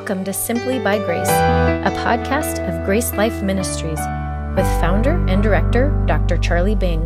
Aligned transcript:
Welcome 0.00 0.24
to 0.24 0.32
Simply 0.32 0.78
by 0.78 0.96
Grace, 0.96 1.28
a 1.28 1.92
podcast 1.98 2.66
of 2.66 2.86
Grace 2.86 3.12
Life 3.12 3.42
Ministries 3.42 3.98
with 4.56 4.64
founder 4.80 5.22
and 5.28 5.42
director 5.42 5.90
Dr. 6.06 6.38
Charlie 6.38 6.74
Bing. 6.74 7.02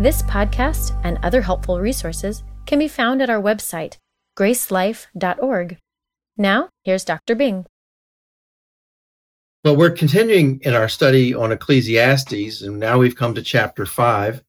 This 0.00 0.22
podcast 0.22 0.98
and 1.04 1.18
other 1.22 1.42
helpful 1.42 1.78
resources 1.78 2.42
can 2.64 2.78
be 2.78 2.88
found 2.88 3.20
at 3.20 3.28
our 3.28 3.40
website, 3.40 3.98
gracelife.org. 4.34 5.76
Now, 6.38 6.70
here's 6.84 7.04
Dr. 7.04 7.34
Bing. 7.34 7.66
Well, 9.62 9.76
we're 9.76 9.90
continuing 9.90 10.58
in 10.62 10.72
our 10.72 10.88
study 10.88 11.34
on 11.34 11.52
Ecclesiastes, 11.52 12.62
and 12.62 12.80
now 12.80 12.96
we've 12.96 13.14
come 13.14 13.34
to 13.34 13.42
chapter 13.42 13.84
five. 13.84 14.42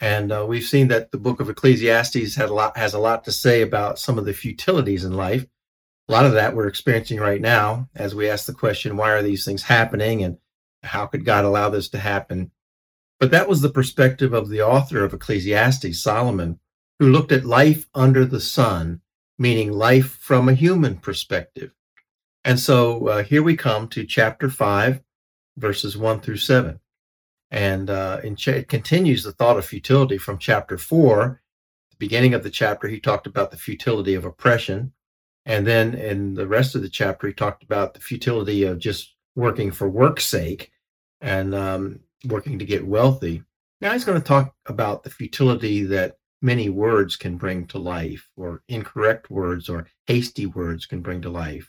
And 0.00 0.32
uh, 0.32 0.46
we've 0.48 0.64
seen 0.64 0.88
that 0.88 1.12
the 1.12 1.18
book 1.18 1.40
of 1.40 1.50
Ecclesiastes 1.50 2.38
a 2.38 2.46
lot, 2.46 2.78
has 2.78 2.94
a 2.94 2.98
lot 2.98 3.24
to 3.24 3.30
say 3.30 3.60
about 3.60 3.98
some 3.98 4.18
of 4.18 4.24
the 4.24 4.32
futilities 4.32 5.04
in 5.04 5.12
life 5.12 5.44
a 6.10 6.12
lot 6.12 6.26
of 6.26 6.32
that 6.32 6.56
we're 6.56 6.66
experiencing 6.66 7.20
right 7.20 7.40
now 7.40 7.88
as 7.94 8.16
we 8.16 8.28
ask 8.28 8.46
the 8.46 8.52
question, 8.52 8.96
why 8.96 9.10
are 9.10 9.22
these 9.22 9.44
things 9.44 9.62
happening 9.62 10.24
and 10.24 10.38
how 10.82 11.06
could 11.06 11.24
God 11.24 11.44
allow 11.44 11.70
this 11.70 11.88
to 11.90 11.98
happen? 11.98 12.50
But 13.20 13.30
that 13.30 13.48
was 13.48 13.60
the 13.60 13.70
perspective 13.70 14.32
of 14.32 14.48
the 14.48 14.60
author 14.60 15.04
of 15.04 15.14
Ecclesiastes, 15.14 16.02
Solomon, 16.02 16.58
who 16.98 17.12
looked 17.12 17.30
at 17.30 17.44
life 17.44 17.88
under 17.94 18.24
the 18.24 18.40
sun, 18.40 19.02
meaning 19.38 19.70
life 19.70 20.18
from 20.20 20.48
a 20.48 20.54
human 20.54 20.96
perspective. 20.96 21.70
And 22.44 22.58
so 22.58 23.06
uh, 23.06 23.22
here 23.22 23.44
we 23.44 23.56
come 23.56 23.86
to 23.88 24.04
chapter 24.04 24.50
5, 24.50 25.00
verses 25.58 25.96
1 25.96 26.20
through 26.22 26.38
7. 26.38 26.80
And 27.52 27.88
uh, 27.88 28.20
ch- 28.34 28.48
it 28.48 28.68
continues 28.68 29.22
the 29.22 29.32
thought 29.32 29.58
of 29.58 29.64
futility 29.64 30.18
from 30.18 30.38
chapter 30.38 30.76
4. 30.76 31.40
The 31.90 31.96
beginning 31.98 32.34
of 32.34 32.42
the 32.42 32.50
chapter, 32.50 32.88
he 32.88 32.98
talked 32.98 33.28
about 33.28 33.52
the 33.52 33.56
futility 33.56 34.14
of 34.14 34.24
oppression. 34.24 34.92
And 35.50 35.66
then 35.66 35.94
in 35.94 36.34
the 36.34 36.46
rest 36.46 36.76
of 36.76 36.82
the 36.82 36.88
chapter, 36.88 37.26
he 37.26 37.32
talked 37.32 37.64
about 37.64 37.92
the 37.92 38.00
futility 38.00 38.62
of 38.62 38.78
just 38.78 39.16
working 39.34 39.72
for 39.72 39.88
work's 39.88 40.24
sake 40.24 40.70
and 41.20 41.56
um, 41.56 41.98
working 42.26 42.56
to 42.60 42.64
get 42.64 42.86
wealthy. 42.86 43.42
Now 43.80 43.92
he's 43.92 44.04
going 44.04 44.20
to 44.20 44.24
talk 44.24 44.54
about 44.66 45.02
the 45.02 45.10
futility 45.10 45.82
that 45.86 46.18
many 46.40 46.68
words 46.68 47.16
can 47.16 47.36
bring 47.36 47.66
to 47.66 47.78
life, 47.78 48.30
or 48.36 48.62
incorrect 48.68 49.28
words 49.28 49.68
or 49.68 49.88
hasty 50.06 50.46
words 50.46 50.86
can 50.86 51.00
bring 51.00 51.20
to 51.22 51.30
life. 51.30 51.68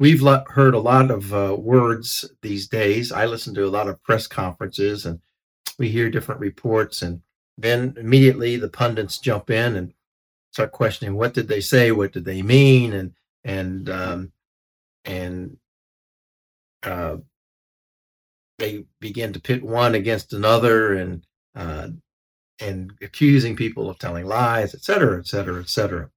We've 0.00 0.26
heard 0.48 0.74
a 0.74 0.80
lot 0.80 1.12
of 1.12 1.32
uh, 1.32 1.56
words 1.56 2.24
these 2.42 2.66
days. 2.66 3.12
I 3.12 3.26
listen 3.26 3.54
to 3.54 3.64
a 3.64 3.70
lot 3.70 3.86
of 3.86 4.02
press 4.02 4.26
conferences 4.26 5.06
and 5.06 5.20
we 5.78 5.90
hear 5.90 6.10
different 6.10 6.40
reports, 6.40 7.02
and 7.02 7.22
then 7.56 7.94
immediately 7.96 8.56
the 8.56 8.68
pundits 8.68 9.18
jump 9.18 9.48
in 9.48 9.76
and 9.76 9.94
start 10.54 10.70
questioning 10.70 11.16
what 11.16 11.34
did 11.34 11.48
they 11.48 11.60
say, 11.60 11.90
what 11.90 12.12
did 12.12 12.24
they 12.24 12.40
mean, 12.40 12.92
and 12.92 13.12
and 13.42 13.90
um, 13.90 14.32
and 15.04 15.58
uh, 16.84 17.16
they 18.58 18.84
begin 19.00 19.32
to 19.32 19.40
pit 19.40 19.64
one 19.64 19.96
against 19.96 20.32
another 20.32 20.94
and 20.94 21.26
uh, 21.56 21.88
and 22.60 22.92
accusing 23.02 23.56
people 23.56 23.90
of 23.90 23.98
telling 23.98 24.26
lies, 24.26 24.74
et 24.74 24.82
cetera, 24.84 25.18
et 25.18 25.26
cetera, 25.26 25.60
et 25.60 25.68
cetera. 25.68 26.08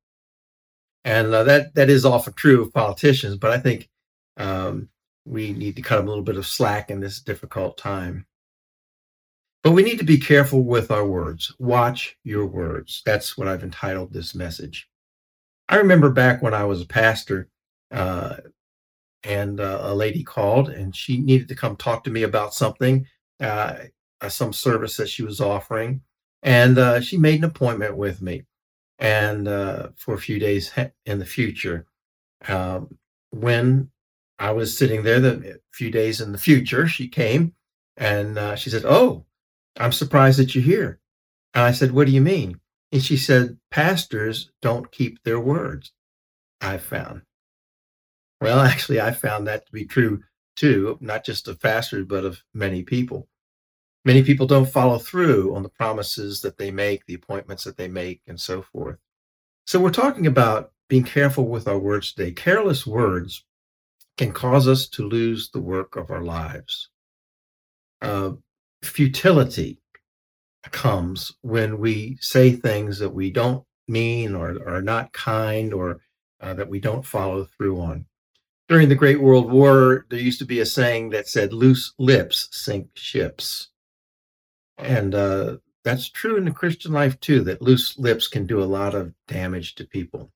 And 1.04 1.34
uh, 1.34 1.44
that 1.44 1.74
that 1.74 1.90
is 1.90 2.06
often 2.06 2.34
true 2.34 2.62
of 2.62 2.74
politicians, 2.74 3.38
but 3.38 3.52
I 3.52 3.58
think 3.58 3.90
um, 4.38 4.90
we 5.26 5.52
need 5.52 5.76
to 5.78 5.82
cut 5.82 5.98
them 5.98 6.06
a 6.06 6.10
little 6.10 6.24
bit 6.24 6.38
of 6.38 6.46
slack 6.46 6.92
in 6.92 7.00
this 7.00 7.20
difficult 7.22 7.78
time. 7.78 8.28
But 9.64 9.72
we 9.72 9.84
need 9.84 10.00
to 10.00 10.06
be 10.06 10.20
careful 10.20 10.64
with 10.64 10.92
our 10.92 11.06
words. 11.06 11.54
Watch 11.60 12.18
your 12.24 12.46
words. 12.46 13.02
That's 13.06 13.38
what 13.38 13.48
I've 13.48 13.64
entitled 13.64 14.14
this 14.14 14.34
message. 14.34 14.88
I 15.68 15.78
remember 15.78 16.10
back 16.10 16.42
when 16.42 16.54
I 16.54 16.64
was 16.64 16.82
a 16.82 16.88
pastor, 16.88 17.50
uh, 17.92 18.38
and 19.24 19.60
uh, 19.60 19.80
a 19.82 19.96
lady 19.96 20.24
called 20.24 20.70
and 20.70 20.96
she 20.96 21.18
needed 21.18 21.48
to 21.50 21.56
come 21.56 21.76
talk 21.76 22.04
to 22.04 22.10
me 22.10 22.24
about 22.24 22.54
something, 22.54 23.06
uh, 23.40 23.76
uh 24.22 24.30
some 24.30 24.54
service 24.54 24.98
that 24.98 25.10
she 25.10 25.24
was 25.24 25.42
offering. 25.42 26.02
And 26.44 26.78
uh, 26.78 27.02
she 27.02 27.18
made 27.18 27.40
an 27.40 27.46
appointment 27.46 27.98
with 27.98 28.22
me 28.22 28.44
and 29.00 29.48
uh, 29.48 29.90
for 29.98 30.14
a 30.14 30.20
few 30.20 30.40
days 30.40 30.72
in 31.06 31.20
the 31.20 31.26
future. 31.26 31.86
Um, 32.48 32.98
when 33.32 33.90
I 34.40 34.52
was 34.52 34.78
sitting 34.78 35.04
there, 35.04 35.20
the 35.20 35.60
few 35.74 35.92
days 35.92 36.22
in 36.22 36.32
the 36.32 36.38
future, 36.38 36.88
she 36.88 37.08
came 37.08 37.54
and 37.98 38.58
she 38.58 38.70
said, 38.70 38.86
Oh, 38.86 39.26
I'm 39.80 39.92
surprised 39.92 40.40
that 40.40 40.56
you're 40.56 40.64
here. 40.64 41.00
And 41.54 41.64
I 41.64 41.72
said, 41.72 41.92
What 41.92 42.08
do 42.08 42.14
you 42.14 42.22
mean? 42.22 42.60
And 42.92 43.04
she 43.04 43.18
said, 43.18 43.58
Pastors 43.72 44.52
don't 44.62 44.92
keep 44.92 45.24
their 45.24 45.40
words, 45.40 45.92
I've 46.62 46.84
found. 46.84 47.22
Well, 48.42 48.60
actually, 48.72 49.02
I 49.02 49.12
found 49.12 49.48
that 49.48 49.66
to 49.66 49.72
be 49.72 49.86
true 49.86 50.24
too, 50.56 50.98
not 51.02 51.24
just 51.24 51.48
of 51.48 51.60
pastors, 51.60 52.06
but 52.06 52.26
of 52.26 52.44
many 52.54 52.84
people. 52.84 53.28
Many 54.06 54.24
people 54.24 54.48
don't 54.48 54.70
follow 54.70 54.98
through 54.98 55.54
on 55.56 55.64
the 55.64 55.70
promises 55.70 56.42
that 56.42 56.58
they 56.58 56.72
make, 56.72 57.06
the 57.06 57.14
appointments 57.14 57.64
that 57.66 57.78
they 57.78 57.88
make, 57.88 58.22
and 58.26 58.40
so 58.40 58.62
forth. 58.62 58.98
So, 59.66 59.80
we're 59.80 59.92
talking 59.92 60.28
about 60.28 60.72
being 60.88 61.04
careful 61.04 61.48
with 61.48 61.68
our 61.68 61.78
words 61.78 62.14
today. 62.14 62.32
Careless 62.32 62.88
words 62.88 63.44
can 64.18 64.32
cause 64.32 64.68
us 64.68 64.88
to 64.88 65.08
lose 65.08 65.50
the 65.52 65.60
work 65.60 65.96
of 65.96 66.10
our 66.10 66.24
lives. 66.24 66.90
Uh, 68.02 68.32
futility 68.84 69.80
comes 70.72 71.32
when 71.42 71.80
we 71.80 72.18
say 72.20 72.52
things 72.52 73.00
that 73.00 73.14
we 73.14 73.32
don't 73.32 73.64
mean 73.88 74.36
or 74.36 74.58
are 74.68 74.82
not 74.82 75.14
kind 75.14 75.74
or 75.74 76.02
uh, 76.42 76.54
that 76.54 76.70
we 76.70 76.80
don't 76.80 77.06
follow 77.06 77.46
through 77.46 77.80
on. 77.80 78.06
During 78.68 78.90
the 78.90 78.96
Great 78.96 79.22
World 79.22 79.50
War, 79.50 80.06
there 80.10 80.20
used 80.20 80.40
to 80.40 80.46
be 80.46 80.60
a 80.60 80.66
saying 80.66 81.12
that 81.12 81.28
said, 81.28 81.54
loose 81.54 81.94
lips 81.98 82.50
sink 82.52 82.90
ships. 82.96 83.70
And 84.78 85.16
uh, 85.16 85.58
that's 85.84 86.10
true 86.10 86.36
in 86.36 86.46
the 86.46 86.52
Christian 86.52 86.92
life 86.92 87.20
too, 87.22 87.44
that 87.46 87.62
loose 87.62 87.98
lips 87.98 88.28
can 88.28 88.46
do 88.46 88.62
a 88.62 88.66
lot 88.66 88.94
of 88.94 89.14
damage 89.28 89.76
to 89.76 89.86
people. 89.86 90.32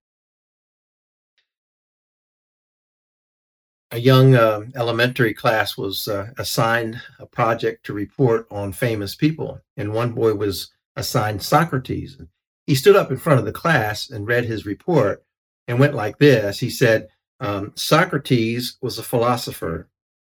A 3.91 3.99
young 3.99 4.35
uh, 4.35 4.61
elementary 4.75 5.33
class 5.33 5.77
was 5.77 6.07
uh, 6.07 6.27
assigned 6.37 7.01
a 7.19 7.25
project 7.25 7.85
to 7.85 7.93
report 7.93 8.47
on 8.49 8.71
famous 8.71 9.15
people, 9.15 9.59
and 9.75 9.93
one 9.93 10.13
boy 10.13 10.33
was 10.33 10.71
assigned 10.95 11.43
Socrates. 11.43 12.17
He 12.65 12.75
stood 12.75 12.95
up 12.95 13.11
in 13.11 13.17
front 13.17 13.39
of 13.39 13.45
the 13.45 13.51
class 13.51 14.09
and 14.09 14.27
read 14.27 14.45
his 14.45 14.65
report 14.65 15.23
and 15.67 15.79
went 15.79 15.93
like 15.93 16.19
this. 16.19 16.59
He 16.59 16.69
said, 16.69 17.09
um, 17.41 17.73
Socrates 17.75 18.77
was 18.81 18.97
a 18.97 19.03
philosopher. 19.03 19.89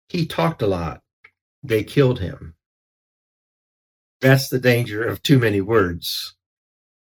He 0.08 0.26
talked 0.26 0.60
a 0.60 0.66
lot. 0.66 1.02
They 1.62 1.82
killed 1.82 2.20
him. 2.20 2.56
That's 4.20 4.48
the 4.48 4.58
danger 4.58 5.02
of 5.02 5.22
too 5.22 5.38
many 5.38 5.60
words. 5.60 6.34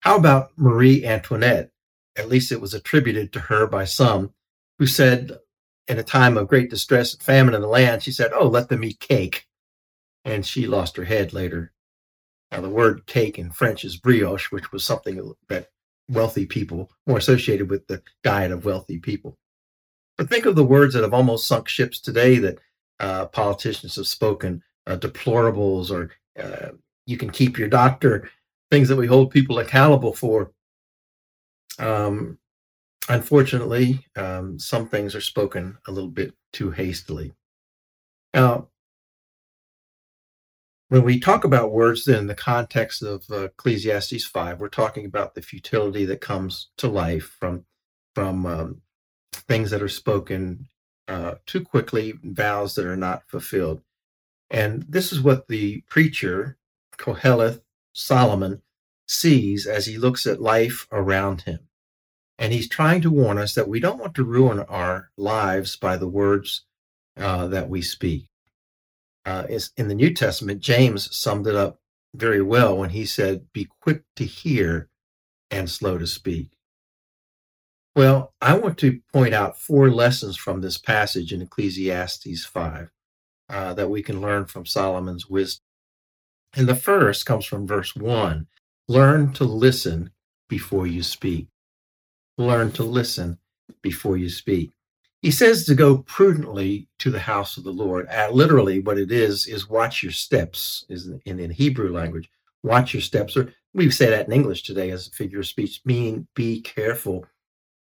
How 0.00 0.16
about 0.16 0.52
Marie 0.56 1.04
Antoinette? 1.04 1.70
At 2.16 2.28
least 2.28 2.50
it 2.50 2.60
was 2.60 2.72
attributed 2.72 3.32
to 3.32 3.40
her 3.40 3.66
by 3.66 3.84
some 3.84 4.32
who 4.78 4.86
said 4.86 5.38
in 5.90 5.98
a 5.98 6.04
time 6.04 6.38
of 6.38 6.46
great 6.46 6.70
distress 6.70 7.12
and 7.12 7.22
famine 7.22 7.52
in 7.52 7.60
the 7.60 7.66
land, 7.66 8.02
she 8.02 8.12
said, 8.12 8.30
Oh, 8.32 8.46
let 8.46 8.68
them 8.68 8.84
eat 8.84 9.00
cake. 9.00 9.48
And 10.24 10.46
she 10.46 10.68
lost 10.68 10.96
her 10.96 11.04
head 11.04 11.32
later. 11.32 11.72
Now, 12.52 12.60
the 12.60 12.68
word 12.70 13.06
cake 13.06 13.38
in 13.40 13.50
French 13.50 13.84
is 13.84 13.96
brioche, 13.96 14.52
which 14.52 14.70
was 14.70 14.84
something 14.84 15.34
that 15.48 15.68
wealthy 16.08 16.46
people, 16.46 16.90
more 17.08 17.18
associated 17.18 17.70
with 17.70 17.88
the 17.88 18.02
diet 18.22 18.52
of 18.52 18.64
wealthy 18.64 18.98
people. 18.98 19.36
But 20.16 20.28
think 20.28 20.46
of 20.46 20.54
the 20.54 20.64
words 20.64 20.94
that 20.94 21.02
have 21.02 21.14
almost 21.14 21.48
sunk 21.48 21.68
ships 21.68 22.00
today 22.00 22.38
that 22.38 22.58
uh, 23.00 23.26
politicians 23.26 23.96
have 23.96 24.06
spoken 24.06 24.62
uh, 24.86 24.96
deplorables 24.96 25.90
or 25.90 26.10
uh, 26.40 26.70
you 27.06 27.16
can 27.16 27.30
keep 27.30 27.58
your 27.58 27.68
doctor, 27.68 28.30
things 28.70 28.88
that 28.88 28.96
we 28.96 29.06
hold 29.08 29.32
people 29.32 29.58
accountable 29.58 30.12
for. 30.12 30.52
Um, 31.80 32.38
unfortunately, 33.10 34.06
um, 34.16 34.58
some 34.58 34.88
things 34.88 35.14
are 35.14 35.20
spoken 35.20 35.76
a 35.86 35.92
little 35.92 36.10
bit 36.10 36.32
too 36.52 36.70
hastily. 36.70 37.32
Now, 38.32 38.68
when 40.88 41.02
we 41.02 41.18
talk 41.18 41.44
about 41.44 41.72
words, 41.72 42.06
in 42.06 42.28
the 42.28 42.34
context 42.34 43.02
of 43.02 43.24
uh, 43.30 43.44
Ecclesiastes 43.44 44.24
5, 44.24 44.60
we're 44.60 44.68
talking 44.68 45.04
about 45.04 45.34
the 45.34 45.42
futility 45.42 46.04
that 46.04 46.20
comes 46.20 46.68
to 46.78 46.88
life 46.88 47.36
from, 47.38 47.64
from 48.14 48.46
um, 48.46 48.82
things 49.32 49.70
that 49.70 49.82
are 49.82 49.88
spoken 49.88 50.68
uh, 51.08 51.34
too 51.46 51.62
quickly, 51.62 52.14
vows 52.22 52.76
that 52.76 52.86
are 52.86 52.96
not 52.96 53.28
fulfilled. 53.28 53.82
And 54.50 54.84
this 54.88 55.12
is 55.12 55.20
what 55.20 55.48
the 55.48 55.82
preacher, 55.88 56.58
Koheleth 56.96 57.62
Solomon, 57.92 58.62
sees 59.08 59.66
as 59.66 59.86
he 59.86 59.98
looks 59.98 60.26
at 60.26 60.40
life 60.40 60.86
around 60.92 61.42
him. 61.42 61.69
And 62.40 62.54
he's 62.54 62.68
trying 62.68 63.02
to 63.02 63.10
warn 63.10 63.36
us 63.38 63.54
that 63.54 63.68
we 63.68 63.80
don't 63.80 64.00
want 64.00 64.14
to 64.14 64.24
ruin 64.24 64.60
our 64.60 65.10
lives 65.18 65.76
by 65.76 65.98
the 65.98 66.08
words 66.08 66.64
uh, 67.18 67.46
that 67.48 67.68
we 67.68 67.82
speak. 67.82 68.28
Uh, 69.26 69.46
in 69.76 69.88
the 69.88 69.94
New 69.94 70.14
Testament, 70.14 70.60
James 70.60 71.14
summed 71.14 71.46
it 71.46 71.54
up 71.54 71.80
very 72.14 72.40
well 72.40 72.76
when 72.78 72.90
he 72.90 73.04
said, 73.04 73.52
Be 73.52 73.68
quick 73.80 74.04
to 74.16 74.24
hear 74.24 74.88
and 75.50 75.68
slow 75.68 75.98
to 75.98 76.06
speak. 76.06 76.56
Well, 77.94 78.32
I 78.40 78.54
want 78.56 78.78
to 78.78 79.00
point 79.12 79.34
out 79.34 79.60
four 79.60 79.90
lessons 79.90 80.36
from 80.36 80.62
this 80.62 80.78
passage 80.78 81.32
in 81.34 81.42
Ecclesiastes 81.42 82.46
5 82.46 82.88
uh, 83.50 83.74
that 83.74 83.90
we 83.90 84.02
can 84.02 84.20
learn 84.20 84.46
from 84.46 84.64
Solomon's 84.64 85.28
wisdom. 85.28 85.64
And 86.54 86.68
the 86.68 86.74
first 86.74 87.26
comes 87.26 87.44
from 87.44 87.66
verse 87.66 87.94
1 87.94 88.46
Learn 88.88 89.32
to 89.34 89.44
listen 89.44 90.10
before 90.48 90.86
you 90.86 91.02
speak. 91.02 91.48
Learn 92.40 92.72
to 92.72 92.84
listen 92.84 93.38
before 93.82 94.16
you 94.16 94.30
speak. 94.30 94.72
He 95.20 95.30
says 95.30 95.66
to 95.66 95.74
go 95.74 95.98
prudently 95.98 96.88
to 97.00 97.10
the 97.10 97.20
house 97.20 97.58
of 97.58 97.64
the 97.64 97.72
Lord. 97.72 98.08
Uh, 98.08 98.30
literally, 98.32 98.80
what 98.80 98.96
it 98.96 99.12
is 99.12 99.46
is 99.46 99.68
watch 99.68 100.02
your 100.02 100.12
steps. 100.12 100.86
Is 100.88 101.06
in, 101.26 101.38
in 101.38 101.50
Hebrew 101.50 101.92
language, 101.92 102.30
watch 102.62 102.94
your 102.94 103.02
steps. 103.02 103.36
Or 103.36 103.52
we 103.74 103.90
say 103.90 104.08
that 104.08 104.26
in 104.26 104.32
English 104.32 104.62
today 104.62 104.90
as 104.90 105.06
a 105.06 105.10
figure 105.10 105.40
of 105.40 105.46
speech, 105.48 105.82
meaning 105.84 106.28
be 106.34 106.62
careful, 106.62 107.26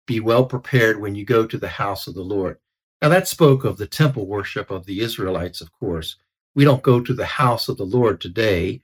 be 0.06 0.20
well 0.20 0.46
prepared 0.46 1.00
when 1.00 1.16
you 1.16 1.24
go 1.24 1.44
to 1.44 1.58
the 1.58 1.66
house 1.66 2.06
of 2.06 2.14
the 2.14 2.22
Lord. 2.22 2.58
Now 3.02 3.08
that 3.08 3.26
spoke 3.26 3.64
of 3.64 3.78
the 3.78 3.88
temple 3.88 4.28
worship 4.28 4.70
of 4.70 4.86
the 4.86 5.00
Israelites, 5.00 5.60
of 5.60 5.72
course. 5.72 6.14
We 6.54 6.64
don't 6.64 6.84
go 6.84 7.00
to 7.00 7.14
the 7.14 7.26
house 7.26 7.68
of 7.68 7.78
the 7.78 7.84
Lord 7.84 8.20
today 8.20 8.82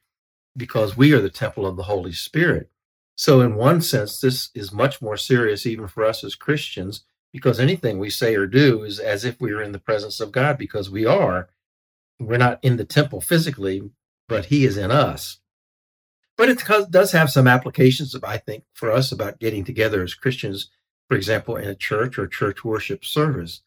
because 0.56 0.96
we 0.96 1.12
are 1.12 1.20
the 1.20 1.30
temple 1.30 1.66
of 1.66 1.76
the 1.76 1.84
Holy 1.84 2.12
Spirit. 2.12 2.68
So, 3.14 3.40
in 3.40 3.54
one 3.54 3.80
sense, 3.82 4.20
this 4.20 4.50
is 4.54 4.72
much 4.72 5.02
more 5.02 5.16
serious 5.16 5.66
even 5.66 5.86
for 5.86 6.04
us 6.04 6.24
as 6.24 6.34
Christians 6.34 7.04
because 7.32 7.58
anything 7.58 7.98
we 7.98 8.10
say 8.10 8.34
or 8.34 8.46
do 8.46 8.82
is 8.82 8.98
as 8.98 9.24
if 9.24 9.40
we 9.40 9.52
are 9.52 9.62
in 9.62 9.72
the 9.72 9.78
presence 9.78 10.20
of 10.20 10.32
God 10.32 10.58
because 10.58 10.90
we 10.90 11.06
are. 11.06 11.48
We're 12.18 12.36
not 12.38 12.60
in 12.62 12.76
the 12.76 12.84
temple 12.84 13.20
physically, 13.20 13.90
but 14.28 14.46
He 14.46 14.64
is 14.64 14.76
in 14.76 14.90
us. 14.90 15.38
But 16.36 16.48
it 16.48 16.62
does 16.90 17.12
have 17.12 17.30
some 17.30 17.46
applications, 17.46 18.16
I 18.22 18.38
think, 18.38 18.64
for 18.72 18.90
us 18.90 19.12
about 19.12 19.38
getting 19.38 19.64
together 19.64 20.02
as 20.02 20.14
Christians, 20.14 20.70
for 21.08 21.16
example, 21.16 21.56
in 21.56 21.68
a 21.68 21.74
church 21.74 22.18
or 22.18 22.26
church 22.26 22.64
worship 22.64 23.04
service. 23.04 23.62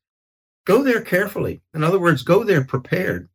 Go 0.65 0.81
there 0.81 1.01
carefully. 1.01 1.61
In 1.73 1.83
other 1.83 1.99
words, 1.99 2.23
go 2.23 2.43
there 2.43 2.63
prepared. 2.63 3.29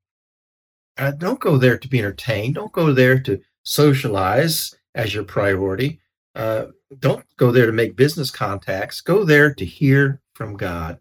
Uh, 0.99 1.13
don't 1.13 1.41
go 1.41 1.57
there 1.57 1.79
to 1.79 1.89
be 1.89 2.01
entertained. 2.01 2.57
Don't 2.57 2.73
go 2.73 2.93
there 2.93 3.21
to 3.21 3.41
socialize 3.63 4.75
as 4.95 5.15
your 5.15 5.25
priority. 5.25 6.01
Uh, 6.35 6.67
don't 6.99 7.25
go 7.37 7.51
there 7.51 7.67
to 7.67 7.73
make 7.73 7.97
business 7.97 8.31
contacts. 8.31 9.01
Go 9.01 9.25
there 9.25 9.53
to 9.55 9.65
hear 9.65 10.21
from 10.35 10.57
God. 10.57 10.99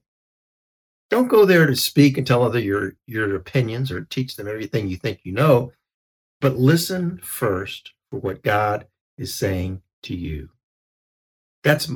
Don't 1.09 1.27
go 1.27 1.45
there 1.45 1.65
to 1.65 1.75
speak 1.75 2.18
and 2.18 2.25
tell 2.25 2.44
other 2.44 2.59
your 2.59 2.94
your 3.07 3.36
opinions 3.36 3.91
or 3.91 4.01
teach 4.01 4.36
them 4.36 4.47
everything 4.47 4.88
you 4.88 4.97
think 4.97 5.21
you 5.24 5.31
know, 5.31 5.71
but 6.39 6.57
listen 6.57 7.19
first 7.24 7.94
for 8.09 8.19
what 8.19 8.44
God 8.44 8.86
is 9.18 9.33
saying 9.33 9.81
to 10.03 10.15
you. 10.15 10.50
That's 11.63 11.92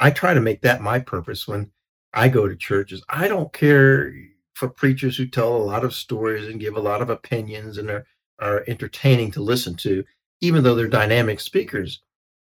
I 0.00 0.10
try 0.10 0.34
to 0.34 0.40
make 0.40 0.62
that 0.62 0.80
my 0.80 0.98
purpose 0.98 1.46
when 1.46 1.70
I 2.12 2.28
go 2.28 2.48
to 2.48 2.56
churches. 2.56 3.02
I 3.08 3.28
don't 3.28 3.52
care 3.52 4.12
for 4.54 4.68
preachers 4.68 5.16
who 5.16 5.26
tell 5.26 5.54
a 5.54 5.58
lot 5.58 5.84
of 5.84 5.94
stories 5.94 6.48
and 6.48 6.60
give 6.60 6.76
a 6.76 6.80
lot 6.80 7.00
of 7.02 7.10
opinions 7.10 7.78
and 7.78 7.90
are, 7.90 8.06
are 8.40 8.64
entertaining 8.66 9.30
to 9.32 9.42
listen 9.42 9.74
to, 9.76 10.04
even 10.40 10.62
though 10.62 10.74
they're 10.74 10.88
dynamic 10.88 11.40
speakers. 11.40 12.00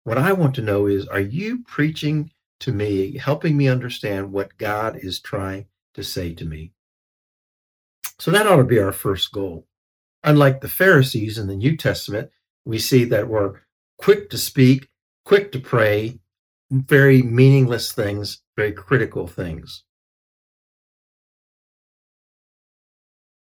What 0.04 0.18
I 0.18 0.32
want 0.32 0.54
to 0.56 0.62
know 0.62 0.86
is 0.86 1.06
are 1.06 1.20
you 1.20 1.62
preaching 1.64 2.30
to 2.60 2.72
me, 2.72 3.16
helping 3.16 3.56
me 3.56 3.68
understand 3.68 4.32
what 4.32 4.56
God 4.58 4.98
is 5.00 5.20
trying 5.20 5.66
to 5.94 6.02
say 6.02 6.34
to 6.34 6.44
me? 6.44 6.72
So 8.18 8.30
that 8.30 8.46
ought 8.46 8.56
to 8.56 8.64
be 8.64 8.78
our 8.78 8.92
first 8.92 9.32
goal. 9.32 9.66
Unlike 10.24 10.60
the 10.60 10.68
Pharisees 10.68 11.38
in 11.38 11.46
the 11.46 11.56
New 11.56 11.76
Testament, 11.76 12.30
we 12.64 12.78
see 12.78 13.04
that 13.04 13.28
we're 13.28 13.60
quick 13.98 14.28
to 14.30 14.38
speak, 14.38 14.88
quick 15.24 15.52
to 15.52 15.60
pray, 15.60 16.18
very 16.70 17.22
meaningless 17.22 17.92
things, 17.92 18.42
very 18.56 18.72
critical 18.72 19.26
things. 19.26 19.84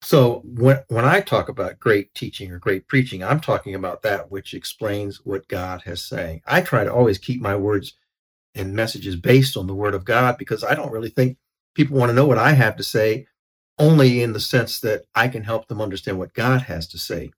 So 0.07 0.41
when 0.45 0.79
when 0.87 1.03
I 1.03 1.19
talk 1.19 1.49
about 1.49 1.81
great 1.81 2.13
teaching 2.13 2.49
or 2.49 2.59
great 2.59 2.87
preaching, 2.87 3.25
I'm 3.25 3.41
talking 3.41 3.75
about 3.75 4.03
that 4.03 4.31
which 4.31 4.53
explains 4.53 5.25
what 5.25 5.49
God 5.49 5.81
has 5.81 6.01
saying. 6.01 6.43
I 6.47 6.61
try 6.61 6.85
to 6.85 6.93
always 6.93 7.17
keep 7.17 7.41
my 7.41 7.57
words 7.57 7.93
and 8.55 8.73
messages 8.73 9.17
based 9.17 9.57
on 9.57 9.67
the 9.67 9.75
word 9.75 9.93
of 9.93 10.05
God 10.05 10.37
because 10.37 10.63
I 10.63 10.75
don't 10.75 10.93
really 10.93 11.09
think 11.09 11.37
people 11.75 11.97
want 11.97 12.09
to 12.09 12.13
know 12.13 12.25
what 12.25 12.37
I 12.37 12.53
have 12.53 12.77
to 12.77 12.83
say 12.83 13.27
only 13.77 14.21
in 14.21 14.31
the 14.31 14.39
sense 14.39 14.79
that 14.79 15.03
I 15.13 15.27
can 15.27 15.43
help 15.43 15.67
them 15.67 15.81
understand 15.81 16.19
what 16.19 16.33
God 16.33 16.61
has 16.61 16.87
to 16.87 16.97
say. 16.97 17.31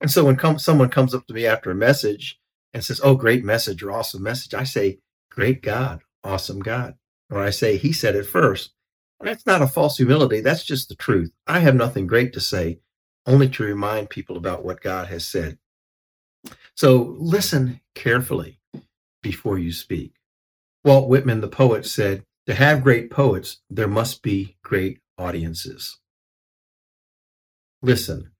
And 0.00 0.08
so 0.08 0.24
when 0.24 0.36
come, 0.36 0.60
someone 0.60 0.90
comes 0.90 1.16
up 1.16 1.26
to 1.26 1.34
me 1.34 1.46
after 1.46 1.72
a 1.72 1.74
message 1.74 2.38
and 2.72 2.84
says, 2.84 3.00
"Oh, 3.02 3.16
great 3.16 3.42
message 3.42 3.82
or 3.82 3.90
awesome 3.90 4.22
message," 4.22 4.54
I 4.54 4.62
say, 4.62 5.00
"Great 5.32 5.62
God, 5.62 6.02
awesome 6.22 6.60
God," 6.60 6.94
or 7.28 7.40
I 7.40 7.50
say, 7.50 7.76
"He 7.76 7.92
said 7.92 8.14
it 8.14 8.24
first. 8.24 8.70
That's 9.24 9.46
not 9.46 9.62
a 9.62 9.66
false 9.66 9.96
humility. 9.96 10.40
That's 10.40 10.64
just 10.64 10.88
the 10.88 10.94
truth. 10.96 11.32
I 11.46 11.60
have 11.60 11.74
nothing 11.74 12.06
great 12.06 12.32
to 12.34 12.40
say, 12.40 12.80
only 13.26 13.48
to 13.50 13.64
remind 13.64 14.10
people 14.10 14.36
about 14.36 14.64
what 14.64 14.82
God 14.82 15.08
has 15.08 15.26
said. 15.26 15.58
So 16.76 17.16
listen 17.18 17.80
carefully 17.94 18.60
before 19.22 19.58
you 19.58 19.72
speak. 19.72 20.14
Walt 20.84 21.08
Whitman, 21.08 21.40
the 21.40 21.48
poet, 21.48 21.86
said, 21.86 22.24
To 22.46 22.54
have 22.54 22.84
great 22.84 23.10
poets, 23.10 23.60
there 23.70 23.88
must 23.88 24.22
be 24.22 24.56
great 24.62 25.00
audiences. 25.18 25.98
Listen. 27.82 28.30